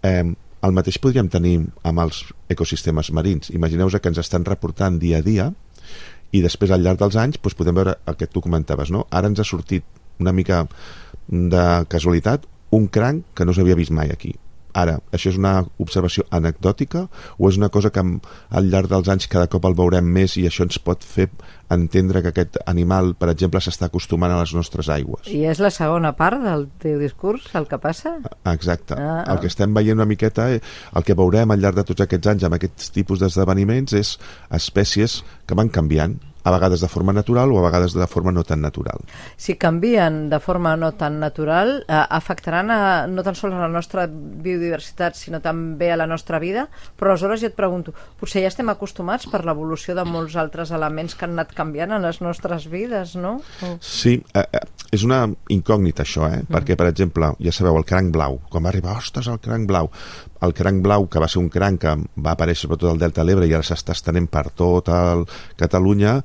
Eh, 0.05 0.25
el 0.67 0.75
mateix 0.77 0.99
podríem 1.03 1.29
tenir 1.33 1.57
amb 1.87 2.03
els 2.03 2.25
ecosistemes 2.53 3.13
marins. 3.13 3.51
imagineu 3.51 3.91
que 3.91 4.09
ens 4.09 4.19
estan 4.19 4.45
reportant 4.45 4.99
dia 4.99 5.19
a 5.19 5.23
dia 5.23 5.53
i 6.33 6.43
després 6.43 6.71
al 6.71 6.83
llarg 6.83 6.99
dels 6.99 7.17
anys 7.17 7.39
doncs 7.39 7.55
podem 7.55 7.75
veure 7.75 7.97
el 8.07 8.17
que 8.17 8.27
tu 8.27 8.41
comentaves, 8.41 8.91
no? 8.91 9.07
Ara 9.11 9.29
ens 9.29 9.41
ha 9.41 9.45
sortit 9.45 9.85
una 10.19 10.33
mica 10.33 10.67
de 11.29 11.85
casualitat 11.89 12.47
un 12.71 12.89
cranc 12.89 13.25
que 13.35 13.45
no 13.45 13.55
s'havia 13.55 13.79
vist 13.79 13.95
mai 13.95 14.11
aquí 14.11 14.35
Ara, 14.77 14.99
això 15.17 15.31
és 15.33 15.39
una 15.41 15.55
observació 15.81 16.27
anecdòtica 16.37 17.07
o 17.39 17.49
és 17.49 17.57
una 17.57 17.71
cosa 17.73 17.89
que 17.95 18.03
al 18.03 18.69
llarg 18.73 18.91
dels 18.93 19.09
anys 19.13 19.29
cada 19.33 19.49
cop 19.53 19.65
el 19.65 19.77
veurem 19.79 20.09
més 20.19 20.37
i 20.37 20.45
això 20.49 20.67
ens 20.67 20.77
pot 20.83 21.05
fer 21.05 21.31
entendre 21.73 22.21
que 22.23 22.31
aquest 22.35 22.59
animal, 22.69 23.15
per 23.19 23.31
exemple, 23.33 23.63
s'està 23.65 23.89
acostumant 23.89 24.35
a 24.35 24.39
les 24.43 24.53
nostres 24.55 24.91
aigües? 24.93 25.27
I 25.33 25.47
és 25.51 25.63
la 25.65 25.73
segona 25.75 26.13
part 26.19 26.45
del 26.45 26.69
teu 26.83 27.01
discurs, 27.01 27.49
el 27.59 27.67
que 27.71 27.81
passa? 27.83 28.19
Exacte. 28.53 29.01
Ah, 29.01 29.25
el 29.33 29.41
que 29.43 29.51
estem 29.51 29.75
veient 29.75 29.99
una 29.99 30.07
miqueta, 30.09 30.51
eh, 30.53 30.61
el 30.95 31.09
que 31.09 31.17
veurem 31.19 31.51
al 31.51 31.65
llarg 31.65 31.81
de 31.81 31.89
tots 31.89 32.05
aquests 32.05 32.35
anys 32.35 32.47
amb 32.47 32.61
aquests 32.61 32.93
tipus 32.95 33.25
d'esdeveniments 33.25 33.97
és 33.97 34.17
espècies 34.61 35.23
que 35.47 35.59
van 35.59 35.73
canviant 35.73 36.21
a 36.47 36.53
vegades 36.55 36.81
de 36.81 36.89
forma 36.89 37.13
natural 37.13 37.51
o 37.51 37.59
a 37.59 37.65
vegades 37.67 37.97
de 37.97 38.07
forma 38.07 38.31
no 38.31 38.45
tan 38.47 38.61
natural. 38.63 39.03
Si 39.37 39.57
canvien 39.59 40.29
de 40.31 40.39
forma 40.39 40.77
no 40.79 40.93
tan 40.95 41.19
natural, 41.19 41.83
eh, 41.89 41.93
afectaran 41.93 42.71
a, 42.71 43.07
no 43.11 43.25
tan 43.27 43.35
sols 43.35 43.57
a 43.57 43.65
la 43.65 43.73
nostra 43.73 44.07
biodiversitat, 44.07 45.19
sinó 45.19 45.41
també 45.43 45.91
a 45.91 45.99
la 45.99 46.07
nostra 46.07 46.39
vida, 46.39 46.69
però 46.95 47.11
aleshores 47.11 47.43
jo 47.43 47.51
et 47.51 47.59
pregunto, 47.59 47.97
potser 48.21 48.45
ja 48.45 48.53
estem 48.53 48.71
acostumats 48.71 49.27
per 49.27 49.43
l'evolució 49.43 49.97
de 49.99 50.07
molts 50.07 50.37
altres 50.39 50.71
elements 50.71 51.17
que 51.19 51.27
han 51.27 51.35
anat 51.35 51.51
canviant 51.57 51.97
en 51.97 52.07
les 52.07 52.23
nostres 52.23 52.69
vides, 52.71 53.17
no? 53.19 53.41
O... 53.67 53.75
Sí, 53.83 54.21
eh, 54.31 54.47
eh, 54.47 54.65
és 54.95 55.03
una 55.03 55.25
incògnita 55.51 56.07
això, 56.07 56.31
eh? 56.31 56.45
Mm. 56.45 56.53
perquè, 56.55 56.79
per 56.79 56.87
exemple, 56.93 57.33
ja 57.43 57.55
sabeu, 57.55 57.75
el 57.81 57.89
cranc 57.89 58.15
blau, 58.15 58.39
quan 58.53 58.63
va 58.63 58.71
arribar, 58.71 59.01
ostres, 59.03 59.27
el 59.33 59.43
cranc 59.43 59.67
blau, 59.67 59.91
el 60.47 60.55
cranc 60.55 60.83
blau, 60.85 61.07
que 61.11 61.21
va 61.23 61.29
ser 61.29 61.41
un 61.41 61.49
cranc 61.53 61.81
que 61.83 61.95
va 62.23 62.35
aparèixer 62.37 62.71
per 62.71 62.79
tot 62.79 62.93
el 62.93 63.01
Delta 63.03 63.23
de 63.23 63.29
l'Ebre 63.29 63.49
i 63.49 63.55
ara 63.57 63.67
s'està 63.67 63.97
estenent 63.97 64.29
per 64.31 64.47
tot 64.55 64.91
el 64.93 65.25
Catalunya, 65.59 66.21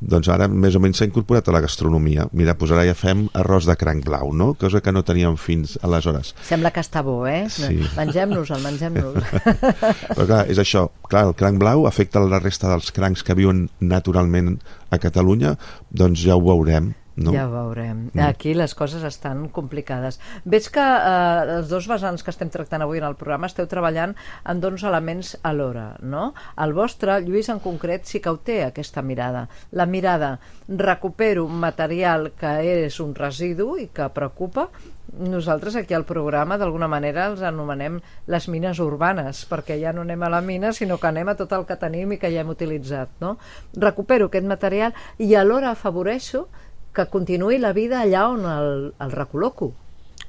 doncs 0.00 0.30
ara 0.32 0.48
més 0.48 0.76
o 0.76 0.80
menys 0.82 1.00
s'ha 1.00 1.08
incorporat 1.08 1.48
a 1.48 1.54
la 1.54 1.62
gastronomia. 1.64 2.26
Mira, 2.32 2.54
doncs 2.58 2.74
ara 2.74 2.86
ja 2.88 2.94
fem 2.98 3.26
arròs 3.38 3.68
de 3.68 3.76
cranc 3.78 4.06
blau, 4.06 4.32
no? 4.36 4.52
Cosa 4.58 4.80
que 4.80 4.94
no 4.94 5.04
teníem 5.06 5.36
fins 5.40 5.76
aleshores. 5.82 6.32
Sembla 6.48 6.72
que 6.74 6.82
està 6.84 7.04
bo, 7.06 7.20
eh? 7.28 7.44
Sí. 7.52 7.82
Mengem-nos-el, 7.98 8.64
mengem-nos. 8.64 9.20
Però 10.16 10.26
clar, 10.26 10.42
és 10.52 10.62
això. 10.62 10.88
Clar, 11.08 11.26
el 11.30 11.36
cranc 11.38 11.60
blau 11.62 11.86
afecta 11.90 12.22
la 12.24 12.40
resta 12.42 12.70
dels 12.72 12.90
crancs 12.94 13.26
que 13.26 13.36
viuen 13.38 13.66
naturalment 13.80 14.56
a 14.92 14.98
Catalunya, 15.02 15.56
doncs 15.90 16.24
ja 16.24 16.36
ho 16.36 16.44
veurem 16.44 16.92
no? 17.16 17.32
Ja 17.34 17.46
veurem. 17.50 18.08
Mm. 18.12 18.22
Aquí 18.26 18.54
les 18.54 18.74
coses 18.74 19.04
estan 19.04 19.48
complicades. 19.48 20.20
Veig 20.44 20.68
que 20.72 20.84
eh, 20.84 21.58
els 21.58 21.68
dos 21.72 21.88
vessants 21.90 22.24
que 22.24 22.32
estem 22.32 22.50
tractant 22.52 22.84
avui 22.84 23.02
en 23.02 23.08
el 23.08 23.18
programa 23.20 23.50
esteu 23.50 23.68
treballant 23.70 24.14
en 24.48 24.62
dos 24.62 24.86
elements 24.88 25.36
alhora, 25.42 25.96
no? 26.00 26.32
El 26.62 26.72
vostre, 26.76 27.20
Lluís 27.22 27.50
en 27.52 27.60
concret, 27.64 28.06
sí 28.08 28.20
que 28.20 28.32
ho 28.32 28.38
té, 28.38 28.62
aquesta 28.64 29.02
mirada. 29.02 29.48
La 29.72 29.86
mirada, 29.86 30.38
recupero 30.68 31.46
material 31.48 32.32
que 32.38 32.56
és 32.86 32.98
un 33.04 33.14
residu 33.14 33.76
i 33.80 33.88
que 33.92 34.08
preocupa, 34.14 34.68
nosaltres 35.12 35.76
aquí 35.76 35.92
al 35.94 36.06
programa 36.08 36.56
d'alguna 36.56 36.88
manera 36.88 37.26
els 37.28 37.42
anomenem 37.44 37.98
les 38.32 38.48
mines 38.48 38.78
urbanes 38.80 39.42
perquè 39.50 39.76
ja 39.80 39.92
no 39.92 40.06
anem 40.06 40.22
a 40.24 40.30
la 40.32 40.40
mina 40.40 40.72
sinó 40.72 40.96
que 40.98 41.10
anem 41.10 41.28
a 41.28 41.36
tot 41.36 41.52
el 41.52 41.66
que 41.68 41.76
tenim 41.76 42.14
i 42.14 42.18
que 42.18 42.30
ja 42.32 42.40
hem 42.40 42.52
utilitzat 42.54 43.20
no? 43.20 43.36
recupero 43.76 44.30
aquest 44.30 44.48
material 44.48 44.96
i 45.18 45.34
alhora 45.36 45.74
afavoreixo 45.76 46.46
que 46.94 47.08
continuï 47.12 47.58
la 47.60 47.72
vida 47.76 48.02
allà 48.02 48.26
on 48.32 48.44
el, 48.48 48.72
el 49.00 49.14
recol·loco. 49.14 49.72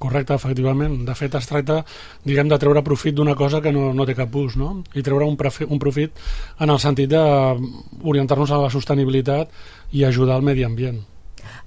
Correcte, 0.04 0.36
efectivament. 0.36 0.98
De 1.08 1.16
fet, 1.16 1.36
es 1.40 1.48
tracta, 1.48 1.80
diguem, 2.28 2.50
de 2.52 2.60
treure 2.60 2.84
profit 2.84 3.16
d'una 3.16 3.38
cosa 3.40 3.62
que 3.64 3.72
no, 3.72 3.92
no 3.96 4.08
té 4.10 4.16
cap 4.18 4.36
ús, 4.36 4.58
no? 4.60 4.74
I 4.98 5.04
treure 5.06 5.28
un, 5.30 5.38
profit, 5.40 5.70
un 5.72 5.80
profit 5.80 6.20
en 6.60 6.74
el 6.74 6.82
sentit 6.84 7.12
d'orientar-nos 7.14 8.52
a 8.52 8.62
la 8.66 8.72
sostenibilitat 8.74 9.52
i 9.94 10.04
ajudar 10.04 10.36
al 10.36 10.46
medi 10.46 10.66
ambient. 10.68 11.00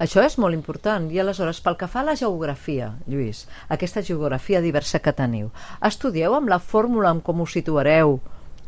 Això 0.03 0.21
és 0.25 0.37
molt 0.41 0.57
important. 0.57 1.09
I 1.13 1.23
aleshores, 1.23 1.63
pel 1.65 1.79
que 1.81 1.89
fa 1.89 2.03
a 2.03 2.11
la 2.11 2.17
geografia, 2.19 2.93
Lluís, 3.09 3.47
aquesta 3.73 4.05
geografia 4.05 4.61
diversa 4.61 5.01
que 5.01 5.15
teniu, 5.17 5.49
estudieu 5.89 6.37
amb 6.37 6.53
la 6.53 6.61
fórmula 6.61 7.13
amb 7.15 7.25
com 7.25 7.41
us 7.45 7.57
situareu 7.57 8.19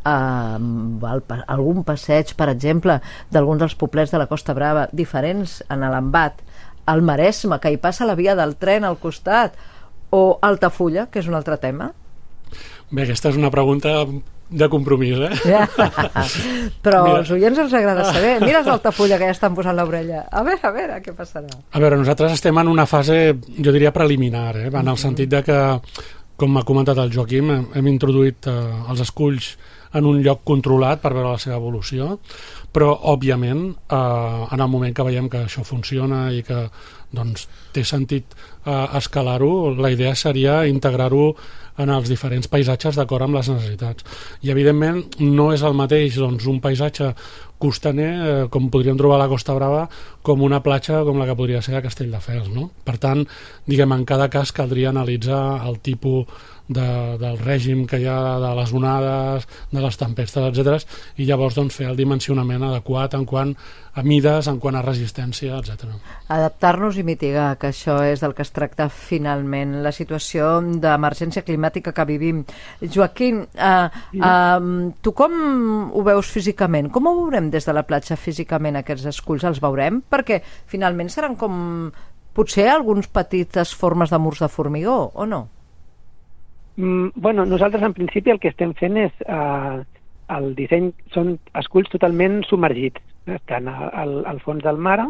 eh, 0.04 1.42
algun 1.46 1.84
passeig, 1.86 2.34
per 2.38 2.48
exemple, 2.52 3.00
d'alguns 3.34 3.64
dels 3.64 3.76
poblets 3.78 4.14
de 4.14 4.20
la 4.22 4.28
Costa 4.30 4.54
Brava, 4.54 4.88
diferents 4.92 5.60
en 5.68 5.84
l'embat, 5.86 6.42
al 6.88 7.02
Maresme, 7.04 7.58
que 7.60 7.72
hi 7.72 7.76
passa 7.76 8.08
la 8.08 8.16
via 8.16 8.34
del 8.38 8.56
tren 8.56 8.84
al 8.84 8.98
costat, 8.98 9.58
o 10.10 10.38
Altafulla, 10.40 11.08
que 11.12 11.20
és 11.20 11.28
un 11.28 11.36
altre 11.36 11.58
tema? 11.60 11.92
Bé, 12.88 13.04
aquesta 13.04 13.28
és 13.28 13.36
una 13.36 13.50
pregunta 13.52 14.06
de 14.48 14.68
compromís, 14.72 15.18
eh? 15.20 15.34
Ja. 15.44 15.66
Però 16.84 17.02
Mira. 17.04 17.18
als 17.20 17.32
oients 17.36 17.58
els 17.60 17.74
agrada 17.76 18.06
saber. 18.08 18.38
Mira 18.40 18.62
els 18.62 18.70
Altafulla 18.72 19.18
que 19.20 19.28
ja 19.28 19.36
estan 19.36 19.56
posant 19.56 19.76
l'orella. 19.76 20.24
A 20.32 20.42
veure, 20.46 20.62
a 20.64 20.72
veure, 20.72 21.00
què 21.04 21.12
passarà? 21.16 21.52
A 21.52 21.82
veure, 21.82 21.98
nosaltres 22.00 22.38
estem 22.38 22.56
en 22.62 22.70
una 22.72 22.86
fase, 22.88 23.18
jo 23.58 23.74
diria, 23.74 23.92
preliminar, 23.92 24.54
eh? 24.56 24.70
en 24.72 24.88
el 24.88 25.00
sentit 25.00 25.28
de 25.34 25.42
que, 25.44 25.58
com 26.40 26.56
ha 26.56 26.64
comentat 26.64 27.00
el 27.02 27.12
Joaquim, 27.12 27.52
hem 27.76 27.90
introduït 27.92 28.48
eh, 28.48 28.56
els 28.88 29.04
esculls 29.04 29.52
en 29.94 30.08
un 30.08 30.20
lloc 30.24 30.44
controlat 30.44 31.00
per 31.02 31.14
veure 31.14 31.34
la 31.34 31.42
seva 31.42 31.56
evolució, 31.56 32.16
però, 32.72 32.92
òbviament, 33.14 33.62
eh, 33.88 34.46
en 34.52 34.60
el 34.60 34.68
moment 34.68 34.94
que 34.94 35.06
veiem 35.06 35.28
que 35.32 35.44
això 35.46 35.64
funciona 35.64 36.28
i 36.32 36.42
que 36.44 36.66
doncs, 37.14 37.46
té 37.72 37.84
sentit 37.84 38.34
eh, 38.34 38.86
escalar-ho, 38.98 39.72
la 39.78 39.92
idea 39.94 40.14
seria 40.14 40.60
integrar-ho 40.68 41.32
en 41.78 41.92
els 41.94 42.10
diferents 42.10 42.50
paisatges 42.50 42.98
d'acord 42.98 43.24
amb 43.24 43.38
les 43.38 43.48
necessitats. 43.52 44.04
I, 44.42 44.50
evidentment, 44.52 45.04
no 45.22 45.52
és 45.54 45.62
el 45.62 45.76
mateix 45.78 46.18
doncs, 46.18 46.48
un 46.50 46.58
paisatge 46.60 47.12
costaner, 47.58 48.10
eh, 48.10 48.44
com 48.50 48.70
podríem 48.70 48.96
trobar 48.96 49.18
a 49.18 49.24
la 49.24 49.30
Costa 49.30 49.54
Brava, 49.54 49.88
com 50.22 50.42
una 50.42 50.62
platja 50.62 51.02
com 51.04 51.18
la 51.18 51.26
que 51.26 51.36
podria 51.38 51.62
ser 51.62 51.76
a 51.76 51.82
Castelldefels. 51.82 52.52
No? 52.54 52.70
Per 52.84 52.98
tant, 53.02 53.24
diguem, 53.66 53.92
en 53.92 54.04
cada 54.08 54.28
cas 54.32 54.52
caldria 54.52 54.90
analitzar 54.90 55.66
el 55.66 55.80
tipus 55.80 56.26
de, 56.68 57.16
del 57.18 57.38
règim 57.40 57.86
que 57.88 57.98
hi 58.02 58.06
ha 58.06 58.38
de 58.42 58.52
les 58.60 58.72
onades, 58.76 59.48
de 59.72 59.82
les 59.82 59.98
tempestes, 59.98 60.48
etc. 60.52 60.84
i 61.16 61.26
llavors 61.28 61.56
doncs, 61.56 61.74
fer 61.80 61.88
el 61.88 61.98
dimensionament 61.98 62.66
adequat 62.68 63.16
en 63.16 63.24
quant 63.28 63.54
a 63.98 64.04
mides, 64.06 64.46
en 64.46 64.60
quant 64.62 64.76
a 64.78 64.82
resistència, 64.84 65.58
etc. 65.58 65.88
Adaptar-nos 66.30 67.00
i 67.00 67.04
mitigar, 67.06 67.56
que 67.58 67.72
això 67.72 67.98
és 68.06 68.22
del 68.22 68.36
que 68.36 68.44
es 68.44 68.52
tracta 68.54 68.86
finalment, 68.92 69.78
la 69.82 69.90
situació 69.96 70.58
d'emergència 70.84 71.42
climàtica 71.42 71.94
que 71.96 72.06
vivim. 72.06 72.44
Joaquim, 72.84 73.42
eh, 73.56 73.88
eh, 74.14 74.92
tu 75.02 75.14
com 75.18 75.90
ho 75.90 76.04
veus 76.06 76.30
físicament? 76.30 76.92
Com 76.94 77.08
ho 77.08 77.16
veurem 77.24 77.47
des 77.50 77.66
de 77.66 77.74
la 77.74 77.84
platja 77.88 78.16
físicament, 78.16 78.76
aquests 78.76 79.06
esculls? 79.10 79.44
Els 79.44 79.60
veurem? 79.62 80.02
Perquè 80.10 80.40
finalment 80.66 81.10
seran 81.12 81.36
com 81.36 81.92
potser 82.34 82.68
alguns 82.70 83.08
petites 83.10 83.74
formes 83.74 84.10
de 84.10 84.18
murs 84.22 84.42
de 84.44 84.48
formigó, 84.48 85.10
o 85.14 85.26
no? 85.26 85.48
Mm, 86.76 87.08
bueno, 87.16 87.44
nosaltres 87.44 87.82
en 87.82 87.94
principi 87.94 88.30
el 88.30 88.38
que 88.38 88.52
estem 88.52 88.74
fent 88.78 88.96
és 89.02 89.24
eh, 89.26 89.78
el 90.36 90.52
disseny 90.54 90.92
són 91.14 91.32
esculls 91.58 91.90
totalment 91.90 92.44
submergits, 92.46 93.02
estan 93.34 93.68
al, 93.68 94.20
al, 94.30 94.38
fons 94.44 94.62
del 94.64 94.78
mar 94.78 95.00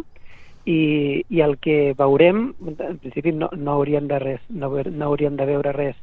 i, 0.64 0.78
i 1.28 1.42
el 1.45 1.59
que 1.62 1.92
veurem, 1.99 2.49
en 2.73 3.00
principi 3.02 3.35
no, 3.37 3.50
no 3.52 3.76
hauríem 3.76 4.09
de 4.09 4.18
res, 4.23 4.40
no, 4.49 4.73
no 4.73 5.11
hauríem 5.11 5.37
de 5.37 5.49
veure 5.52 5.75
res 5.76 5.99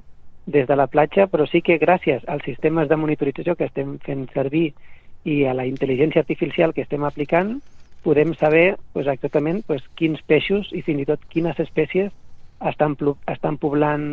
des 0.45 0.67
de 0.69 0.75
la 0.77 0.85
platja, 0.87 1.25
però 1.25 1.47
sí 1.49 1.63
que 1.65 1.79
gràcies 1.81 2.21
als 2.29 2.45
sistemes 2.45 2.89
de 2.89 2.99
monitorització 3.01 3.55
que 3.57 3.65
estem 3.65 3.97
fent 4.05 4.27
servir 4.33 4.67
i 5.25 5.43
a 5.49 5.55
la 5.57 5.65
intel·ligència 5.65 6.21
artificial 6.21 6.73
que 6.73 6.85
estem 6.85 7.03
aplicant, 7.03 7.57
podem 8.05 8.35
saber 8.37 8.77
pues, 8.93 9.07
exactament 9.09 9.63
pues, 9.65 9.81
quins 9.97 10.21
peixos 10.29 10.69
i 10.77 10.83
fins 10.85 11.01
i 11.01 11.07
tot 11.09 11.21
quines 11.33 11.59
espècies 11.59 12.13
estan, 12.69 12.93
estan 13.31 13.57
poblant 13.61 14.05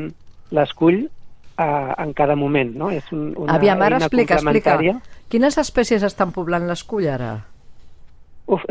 l'escull 0.53 1.05
eh, 1.05 1.93
en 1.99 2.15
cada 2.17 2.37
moment. 2.37 2.73
No? 2.77 2.91
És 2.91 3.13
un, 3.13 3.33
una 3.37 3.59
Aviam, 3.59 3.85
ara 3.85 4.01
explica, 4.01 4.41
explica. 4.41 4.79
Quines 5.33 5.59
espècies 5.61 6.05
estan 6.09 6.33
poblant 6.33 6.65
l'escull 6.69 7.09
ara? 7.13 7.35
Uf, 8.49 8.65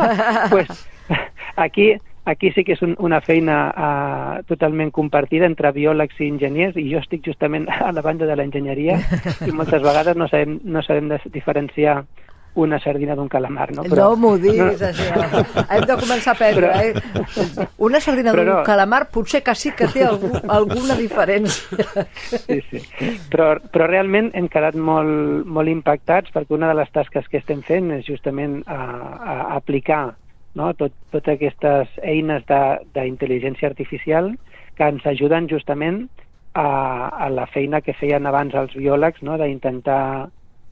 pues, 0.54 0.86
aquí, 1.66 1.92
aquí 2.28 2.52
sí 2.52 2.64
que 2.64 2.76
és 2.76 2.82
un, 2.84 2.94
una 3.00 3.20
feina 3.24 3.58
uh, 3.72 4.44
totalment 4.48 4.92
compartida 4.94 5.48
entre 5.48 5.72
biòlegs 5.74 6.20
i 6.20 6.30
enginyers 6.32 6.76
i 6.76 6.88
jo 6.92 7.02
estic 7.02 7.24
justament 7.26 7.68
a 7.88 7.92
la 7.92 8.04
banda 8.04 8.28
de 8.28 8.36
l'enginyeria 8.38 8.98
i 9.46 9.52
moltes 9.52 9.82
vegades 9.84 10.16
no 10.16 10.28
sabem, 10.28 10.58
no 10.64 10.84
sabem 10.84 11.14
diferenciar 11.32 12.02
una 12.58 12.80
sardina 12.80 13.14
d'un 13.14 13.28
calamar. 13.28 13.70
No, 13.76 13.84
no 13.84 14.06
m'ho 14.18 14.32
diguis, 14.40 14.80
això. 14.82 15.20
Hem 15.70 15.84
de 15.86 15.96
començar 16.00 16.32
a 16.32 16.34
aprendre. 16.34 16.70
Eh? 16.82 17.66
Una 17.86 18.00
sardina 18.02 18.32
Però 18.34 18.42
d'un 18.42 18.50
no. 18.50 18.62
calamar 18.66 19.04
potser 19.14 19.44
que 19.46 19.54
sí 19.54 19.70
que 19.78 19.86
té 19.92 20.02
algú, 20.02 20.32
alguna 20.48 20.96
diferència. 20.98 21.94
Sí, 22.32 22.58
sí. 22.70 22.82
Però, 23.30 23.52
però 23.70 23.86
realment 23.86 24.32
hem 24.34 24.48
quedat 24.50 24.74
molt, 24.74 25.46
molt 25.46 25.70
impactats 25.70 26.34
perquè 26.34 26.56
una 26.56 26.72
de 26.72 26.80
les 26.80 26.90
tasques 26.90 27.28
que 27.30 27.38
estem 27.38 27.62
fent 27.62 27.92
és 28.00 28.08
justament 28.08 28.60
a, 28.66 28.80
a 29.18 29.36
aplicar 29.60 30.08
no? 30.58 30.72
Tot, 30.78 30.94
totes 31.14 31.36
aquestes 31.36 31.92
eines 32.02 32.44
d'intel·ligència 32.48 33.70
artificial 33.70 34.34
que 34.78 34.88
ens 34.92 35.06
ajuden 35.06 35.48
justament 35.50 36.06
a, 36.54 37.08
a 37.08 37.28
la 37.30 37.46
feina 37.46 37.80
que 37.80 37.96
feien 37.96 38.26
abans 38.26 38.54
els 38.58 38.74
biòlegs, 38.76 39.22
no? 39.22 39.38
d'intentar 39.38 40.02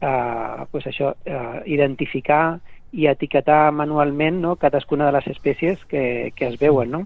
eh, 0.01 0.67
pues 0.71 0.87
això, 0.91 1.15
eh, 1.25 1.63
identificar 1.67 2.59
i 2.97 3.09
etiquetar 3.11 3.73
manualment 3.75 4.41
no? 4.41 4.55
cadascuna 4.57 5.09
de 5.09 5.17
les 5.19 5.27
espècies 5.35 5.83
que, 5.91 6.33
que 6.37 6.49
es 6.49 6.59
veuen. 6.61 6.93
No? 6.93 7.03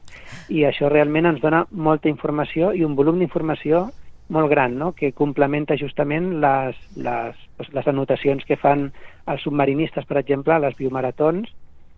I 0.48 0.64
això 0.68 0.90
realment 0.92 1.28
ens 1.30 1.40
dona 1.42 1.64
molta 1.70 2.10
informació 2.12 2.72
i 2.76 2.84
un 2.86 2.96
volum 2.98 3.18
d'informació 3.20 3.88
molt 4.30 4.50
gran, 4.50 4.76
no? 4.78 4.92
que 4.94 5.12
complementa 5.12 5.76
justament 5.76 6.36
les, 6.42 6.78
les, 6.96 7.40
les 7.74 7.88
anotacions 7.90 8.46
que 8.46 8.56
fan 8.60 8.90
els 9.26 9.42
submarinistes, 9.42 10.06
per 10.06 10.20
exemple, 10.22 10.54
a 10.54 10.62
les 10.62 10.76
biomaratons. 10.78 11.50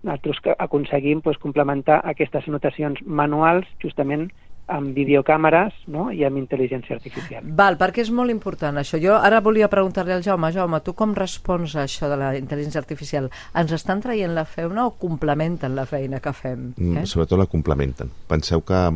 Nosaltres 0.02 0.56
aconseguim 0.58 1.20
doncs, 1.22 1.38
complementar 1.42 2.00
aquestes 2.10 2.48
anotacions 2.50 3.02
manuals 3.06 3.68
justament 3.82 4.30
amb 4.72 4.94
videocàmeres 4.96 5.74
no? 5.90 6.08
i 6.14 6.22
amb 6.24 6.38
intel·ligència 6.38 6.96
artificial. 6.96 7.44
Val, 7.58 7.76
perquè 7.80 8.04
és 8.04 8.12
molt 8.14 8.30
important 8.32 8.78
això. 8.80 8.98
Jo 9.02 9.16
ara 9.18 9.42
volia 9.44 9.68
preguntar-li 9.72 10.14
al 10.14 10.24
Jaume, 10.24 10.52
Jaume, 10.54 10.80
tu 10.86 10.94
com 10.98 11.14
respons 11.18 11.76
a 11.76 11.84
això 11.88 12.08
de 12.10 12.18
la 12.20 12.32
intel·ligència 12.38 12.80
artificial? 12.80 13.28
Ens 13.58 13.74
estan 13.74 14.02
traient 14.04 14.34
la 14.34 14.46
feina 14.48 14.86
o 14.86 14.94
complementen 15.02 15.76
la 15.78 15.86
feina 15.86 16.22
que 16.22 16.32
fem? 16.32 16.72
Mm, 16.76 17.02
Eh? 17.02 17.06
sobretot 17.06 17.38
la 17.38 17.50
complementen. 17.50 18.10
Penseu 18.28 18.62
que 18.62 18.86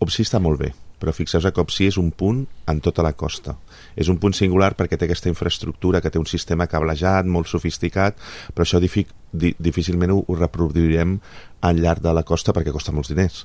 OPSI 0.00 0.22
està 0.22 0.40
molt 0.40 0.60
bé, 0.60 0.72
però 1.00 1.12
fixeu-vos 1.12 1.52
que 1.52 1.62
OPSI 1.62 1.88
és 1.92 1.98
un 2.00 2.10
punt 2.10 2.44
en 2.70 2.80
tota 2.84 3.04
la 3.04 3.12
costa. 3.12 3.56
És 3.96 4.08
un 4.12 4.20
punt 4.22 4.34
singular 4.36 4.72
perquè 4.76 4.98
té 4.98 5.08
aquesta 5.08 5.30
infraestructura 5.32 6.00
que 6.00 6.10
té 6.10 6.20
un 6.20 6.28
sistema 6.30 6.68
cablejat, 6.70 7.28
molt 7.28 7.50
sofisticat, 7.50 8.18
però 8.54 8.66
això 8.66 8.80
dific, 8.82 9.12
di, 9.32 9.54
difícilment 9.58 10.14
ho, 10.14 10.22
ho 10.26 10.38
reproduirem 10.38 11.18
al 11.66 11.82
llarg 11.82 12.04
de 12.04 12.14
la 12.16 12.24
costa 12.24 12.54
perquè 12.56 12.72
costa 12.74 12.94
molts 12.94 13.12
diners 13.12 13.44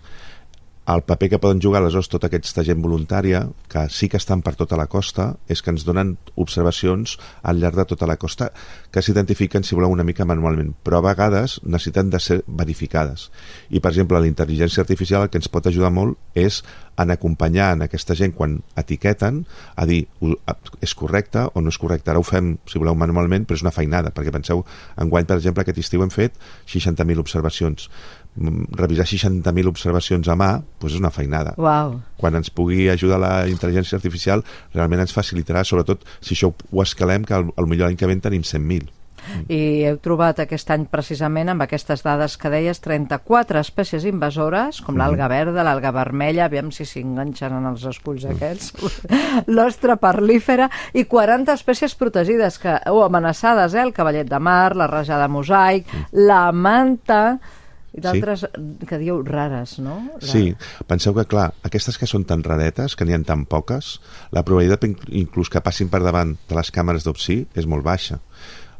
el 0.87 1.03
paper 1.03 1.29
que 1.29 1.39
poden 1.39 1.61
jugar 1.61 1.81
aleshores 1.81 2.09
tota 2.09 2.27
aquesta 2.27 2.63
gent 2.65 2.81
voluntària, 2.81 3.43
que 3.69 3.83
sí 3.93 4.09
que 4.09 4.17
estan 4.17 4.41
per 4.41 4.55
tota 4.57 4.77
la 4.79 4.87
costa, 4.89 5.27
és 5.47 5.61
que 5.61 5.69
ens 5.71 5.85
donen 5.85 6.15
observacions 6.41 7.17
al 7.47 7.61
llarg 7.61 7.77
de 7.77 7.85
tota 7.93 8.09
la 8.09 8.17
costa 8.17 8.49
que 8.91 9.03
s'identifiquen, 9.05 9.63
si 9.63 9.77
voleu, 9.77 9.93
una 9.93 10.05
mica 10.07 10.25
manualment, 10.25 10.73
però 10.83 10.99
a 10.99 11.07
vegades 11.11 11.59
necessiten 11.63 12.09
de 12.09 12.19
ser 12.19 12.41
verificades. 12.47 13.29
I, 13.69 13.79
per 13.79 13.93
exemple, 13.93 14.19
la 14.19 14.29
intel·ligència 14.31 14.81
artificial 14.81 15.27
el 15.27 15.29
que 15.29 15.39
ens 15.41 15.51
pot 15.53 15.69
ajudar 15.69 15.93
molt 15.93 16.17
és 16.33 16.63
en 17.03 17.11
acompanyar 17.11 17.73
en 17.75 17.81
aquesta 17.85 18.15
gent 18.15 18.33
quan 18.35 18.61
etiqueten 18.75 19.45
a 19.75 19.85
dir 19.85 20.07
"Ho- 20.21 20.37
és 20.81 20.95
correcte 20.95 21.47
o 21.53 21.61
no 21.61 21.69
és 21.69 21.77
correcte. 21.77 22.11
Ara 22.11 22.19
ho 22.19 22.23
fem, 22.23 22.57
si 22.65 22.79
voleu, 22.79 22.95
manualment, 22.95 23.45
però 23.47 23.55
és 23.55 23.61
una 23.61 23.71
feinada, 23.71 24.11
perquè 24.13 24.31
penseu, 24.31 24.65
enguany, 24.97 25.25
per 25.25 25.37
exemple, 25.37 25.61
aquest 25.61 25.77
estiu 25.77 26.01
hem 26.03 26.09
fet 26.09 26.33
60.000 26.67 27.19
observacions. 27.19 27.89
Mm, 28.35 28.63
Revisar 28.77 29.05
60.000 29.05 29.67
observacions 29.67 30.27
a 30.29 30.35
mà 30.35 30.61
doncs 30.79 30.93
és 30.93 30.99
una 30.99 31.11
feinada. 31.11 31.53
Uau. 31.57 31.99
Quan 32.17 32.35
ens 32.35 32.49
pugui 32.49 32.87
ajudar 32.89 33.19
la 33.19 33.45
intel·ligència 33.47 33.95
artificial, 33.95 34.43
realment 34.73 35.01
ens 35.01 35.13
facilitarà, 35.13 35.65
sobretot 35.65 36.05
si 36.21 36.33
això 36.35 36.53
ho 36.71 36.81
escalem, 36.81 37.25
que 37.25 37.33
al, 37.33 37.51
millor 37.67 37.87
l'any 37.87 37.97
que 37.97 38.07
ve 38.07 38.13
en 38.13 38.21
tenim 38.21 38.41
100.000. 38.43 38.87
I 39.51 39.59
heu 39.89 39.97
trobat 40.03 40.39
aquest 40.43 40.71
any 40.73 40.85
precisament 40.91 41.51
amb 41.53 41.65
aquestes 41.65 42.03
dades 42.05 42.37
que 42.41 42.49
deies 42.53 42.81
34 42.81 43.59
espècies 43.61 44.05
invasores 44.09 44.81
com 44.81 44.97
l'alga 44.99 45.27
verda, 45.31 45.63
l'alga 45.63 45.91
vermella 45.95 46.45
aviam 46.49 46.71
si 46.71 46.85
s'enganxen 46.85 47.53
en 47.59 47.69
els 47.71 47.85
esculls 47.85 48.25
aquests 48.25 48.73
l'ostra 49.55 49.97
parlífera 50.01 50.69
i 50.93 51.05
40 51.05 51.53
espècies 51.53 51.95
protegides 51.95 52.59
que, 52.61 52.77
o 52.91 53.03
amenaçades, 53.05 53.73
eh? 53.75 53.81
el 53.83 53.93
cavallet 53.93 54.29
de 54.29 54.39
mar 54.39 54.75
la 54.75 54.87
rajada 54.87 55.27
mosaic, 55.31 55.87
la 56.13 56.51
manta 56.51 57.39
i 57.91 57.99
d'altres 57.99 58.45
que 58.87 58.97
diu 59.01 59.17
rares, 59.27 59.73
no? 59.83 59.97
La... 60.15 60.23
Sí, 60.23 60.53
penseu 60.87 61.11
que, 61.17 61.25
clar, 61.27 61.49
aquestes 61.67 61.97
que 61.99 62.07
són 62.07 62.23
tan 62.23 62.39
raretes, 62.45 62.95
que 62.95 63.03
n'hi 63.03 63.17
ha 63.17 63.19
tan 63.27 63.43
poques, 63.51 63.97
la 64.31 64.45
probabilitat 64.47 64.85
in- 64.87 64.95
inclús 65.25 65.51
que 65.51 65.59
passin 65.59 65.89
per 65.91 65.99
davant 66.05 66.37
de 66.47 66.55
les 66.55 66.71
càmeres 66.71 67.03
d'opsi 67.03 67.41
és 67.53 67.67
molt 67.67 67.83
baixa. 67.83 68.21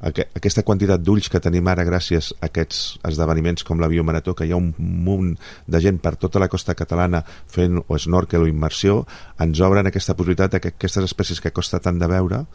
Aqu 0.02 0.26
aquesta 0.38 0.64
quantitat 0.66 1.04
d'ulls 1.06 1.30
que 1.30 1.40
tenim 1.44 1.68
ara 1.70 1.86
gràcies 1.86 2.32
a 2.40 2.48
aquests 2.50 2.98
esdeveniments 3.06 3.66
com 3.68 3.82
la 3.82 3.90
Biomarató, 3.92 4.34
que 4.34 4.48
hi 4.48 4.54
ha 4.54 4.58
un 4.58 4.72
munt 4.78 5.36
de 5.70 5.82
gent 5.84 6.00
per 6.02 6.16
tota 6.22 6.42
la 6.42 6.50
costa 6.50 6.74
catalana 6.78 7.22
fent 7.26 7.78
o 7.86 8.00
snorkel 8.02 8.48
o 8.48 8.50
immersió, 8.50 9.04
ens 9.40 9.62
obren 9.62 9.88
aquesta 9.88 10.16
possibilitat 10.18 10.58
de 10.58 10.64
que 10.64 10.74
aquestes 10.74 11.06
espècies 11.06 11.42
que 11.44 11.54
costa 11.54 11.80
tant 11.80 12.02
de 12.02 12.10
veure 12.10 12.46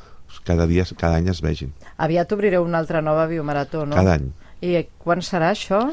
cada 0.45 0.67
dia, 0.67 0.85
cada 0.99 1.21
any 1.21 1.31
es 1.31 1.43
vegin. 1.43 1.71
Aviat 2.03 2.33
obrireu 2.35 2.67
una 2.67 2.83
altra 2.83 3.03
nova 3.03 3.29
biomarató, 3.31 3.87
no? 3.87 3.95
Cada 3.95 4.19
any. 4.19 4.33
I 4.67 4.83
quan 4.99 5.23
serà 5.23 5.53
això? 5.55 5.85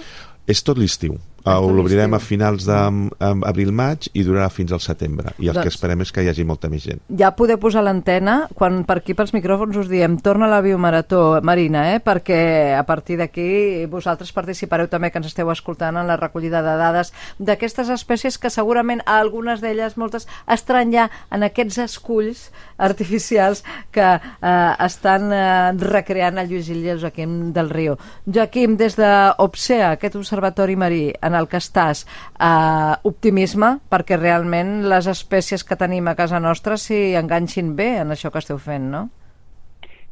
És 0.49 0.63
tot 0.65 0.81
l'estiu. 0.81 1.19
Uh, 1.43 1.60
L'obrirem 1.75 2.13
a 2.15 2.21
finals 2.23 2.63
d'abril-maig 2.63 4.08
i 4.15 4.23
durarà 4.23 4.47
fins 4.47 4.71
al 4.71 4.79
setembre. 4.79 5.34
I 5.43 5.49
el 5.49 5.58
doncs, 5.58 5.65
que 5.65 5.71
esperem 5.73 6.03
és 6.06 6.12
que 6.15 6.23
hi 6.23 6.29
hagi 6.32 6.45
molta 6.47 6.69
més 6.71 6.86
gent. 6.88 7.01
Ja 7.19 7.34
podeu 7.36 7.60
posar 7.60 7.84
l'antena 7.84 8.47
quan 8.56 8.86
per 8.88 9.01
aquí 9.01 9.15
pels 9.17 9.34
micròfons 9.36 9.75
us 9.82 9.89
diem 9.91 10.15
torna 10.23 10.47
a 10.47 10.53
la 10.53 10.62
biomarató, 10.63 11.41
Marina, 11.43 11.89
eh? 11.91 11.99
perquè 11.99 12.77
a 12.77 12.86
partir 12.88 13.17
d'aquí 13.19 13.84
vosaltres 13.91 14.32
participareu 14.32 14.88
també 14.88 15.12
que 15.12 15.19
ens 15.19 15.27
esteu 15.27 15.51
escoltant 15.51 15.99
en 15.99 16.08
la 16.08 16.15
recollida 16.15 16.62
de 16.63 16.77
dades 16.79 17.12
d'aquestes 17.39 17.91
espècies 17.91 18.39
que 18.39 18.53
segurament 18.53 19.03
algunes 19.03 19.60
d'elles, 19.60 19.97
moltes, 19.99 20.29
estaran 20.47 20.95
ja 20.95 21.10
en 21.27 21.43
aquests 21.43 21.82
esculls 21.84 22.45
artificials 22.77 23.65
que 23.91 24.08
eh, 24.15 24.73
estan 24.88 25.27
eh, 25.36 25.43
recreant 25.84 26.39
el 26.39 26.47
Lluís 26.51 26.71
Illa 26.71 26.93
i 26.93 26.95
el 26.95 27.03
Joaquim 27.03 27.36
del 27.51 27.69
Riu. 27.73 27.99
Joaquim, 28.23 28.77
des 28.79 28.95
d'Opsea, 28.95 29.93
aquest 29.97 30.15
observatori 30.19 30.79
marí, 30.79 31.03
en 31.21 31.32
en 31.33 31.39
el 31.39 31.49
que 31.49 31.59
estàs 31.59 32.05
eh, 32.05 32.93
optimisme 33.09 33.79
perquè 33.89 34.19
realment 34.21 34.83
les 34.89 35.09
espècies 35.09 35.65
que 35.65 35.79
tenim 35.79 36.07
a 36.07 36.15
casa 36.19 36.39
nostra 36.39 36.77
s'hi 36.77 37.17
enganxin 37.19 37.73
bé 37.75 37.89
en 38.03 38.13
això 38.13 38.31
que 38.31 38.41
esteu 38.43 38.61
fent, 38.61 38.87
no? 38.93 39.07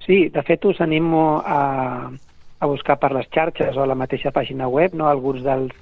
Sí, 0.02 0.28
de 0.34 0.42
fet 0.42 0.66
us 0.66 0.82
animo 0.82 1.44
a, 1.46 2.10
a 2.60 2.66
buscar 2.66 2.98
per 3.02 3.12
les 3.14 3.30
xarxes 3.30 3.78
o 3.78 3.84
a 3.84 3.90
la 3.90 3.98
mateixa 3.98 4.34
pàgina 4.34 4.68
web 4.70 4.98
no? 4.98 5.08
alguns 5.10 5.46
dels, 5.46 5.74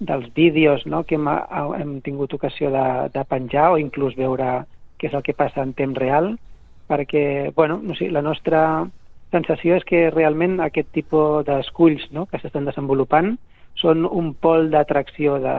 dels 0.00 0.28
vídeos 0.36 0.84
no? 0.86 1.04
que 1.08 1.16
hem, 1.16 1.28
hem 1.78 2.00
tingut 2.04 2.34
ocasió 2.36 2.70
de, 2.72 2.86
de 3.14 3.24
penjar 3.28 3.70
o 3.72 3.78
inclús 3.80 4.16
veure 4.18 4.62
què 5.00 5.08
és 5.08 5.16
el 5.16 5.24
que 5.24 5.36
passa 5.36 5.64
en 5.64 5.72
temps 5.76 5.98
real 5.98 6.34
perquè, 6.88 7.52
bueno, 7.56 7.78
no 7.82 7.96
sé, 7.96 8.10
la 8.12 8.22
nostra 8.24 8.84
sensació 9.32 9.78
és 9.80 9.84
que 9.88 10.10
realment 10.12 10.60
aquest 10.60 10.92
tipus 10.92 11.46
d'esculls 11.48 12.10
no? 12.12 12.26
que 12.28 12.40
s'estan 12.40 12.68
desenvolupant 12.68 13.34
són 13.82 14.06
un 14.06 14.32
pol 14.34 14.70
d'atracció 14.72 15.38
de, 15.42 15.58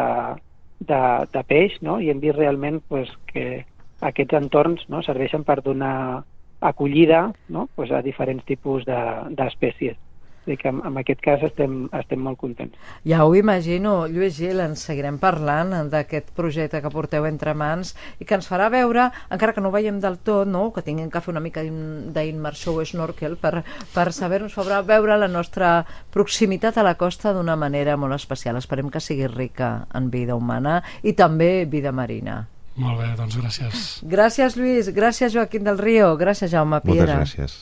de, 0.87 1.01
de 1.33 1.43
peix, 1.49 1.77
no? 1.85 1.99
i 1.99 2.09
hem 2.11 2.21
vist 2.23 2.39
realment 2.39 2.81
pues, 2.89 3.11
que 3.29 3.65
aquests 4.01 4.39
entorns 4.39 4.87
no? 4.89 5.03
serveixen 5.05 5.45
per 5.47 5.59
donar 5.65 6.23
acollida 6.63 7.27
no? 7.49 7.67
pues, 7.75 7.91
a 7.91 8.01
diferents 8.05 8.45
tipus 8.47 8.87
d'espècies. 8.87 9.99
De, 9.99 10.12
dir 10.45 10.57
que 10.59 10.69
en, 10.69 10.81
en 10.85 10.97
aquest 10.99 11.21
cas 11.23 11.43
estem, 11.45 11.87
estem 11.95 12.21
molt 12.23 12.39
contents. 12.41 12.77
Ja 13.07 13.23
ho 13.25 13.33
imagino. 13.35 14.07
Lluís 14.11 14.37
Gil, 14.37 14.61
ens 14.63 14.85
seguirem 14.87 15.19
parlant 15.21 15.89
d'aquest 15.91 16.33
projecte 16.37 16.81
que 16.83 16.93
porteu 16.93 17.27
entre 17.29 17.53
mans 17.57 17.93
i 18.19 18.27
que 18.27 18.37
ens 18.37 18.49
farà 18.49 18.69
veure, 18.73 19.09
encara 19.33 19.55
que 19.55 19.63
no 19.63 19.71
ho 19.71 19.75
veiem 19.75 19.99
del 20.03 20.19
tot, 20.23 20.47
no? 20.49 20.69
que 20.73 20.85
tinguem 20.85 21.11
que 21.11 21.21
fer 21.23 21.33
una 21.33 21.43
mica 21.43 21.63
d'immersió 21.63 22.75
o 22.77 22.85
snorkel 22.85 23.37
per, 23.41 23.63
per 23.93 24.07
saber-nos 24.15 24.57
veure 24.87 25.17
la 25.17 25.27
nostra 25.27 25.83
proximitat 26.13 26.77
a 26.77 26.87
la 26.87 26.95
costa 26.99 27.33
d'una 27.33 27.55
manera 27.59 27.97
molt 27.97 28.15
especial. 28.15 28.57
Esperem 28.57 28.89
que 28.89 29.03
sigui 29.03 29.27
rica 29.27 29.87
en 29.93 30.09
vida 30.13 30.35
humana 30.35 30.81
i 31.03 31.13
també 31.13 31.65
vida 31.69 31.91
marina. 31.91 32.43
Molt 32.75 32.97
bé, 32.97 33.11
doncs 33.17 33.37
gràcies. 33.37 33.81
Gràcies, 34.09 34.57
Lluís. 34.57 34.89
Gràcies, 34.95 35.33
Joaquim 35.35 35.65
del 35.67 35.77
Río. 35.77 36.15
Gràcies, 36.17 36.49
Jaume 36.51 36.81
Piera. 36.81 37.19
Moltes 37.19 37.35
gràcies. 37.37 37.57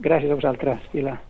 Gràcies 0.00 0.32
a 0.32 0.38
vosaltres, 0.38 0.86
Pilar. 0.92 1.18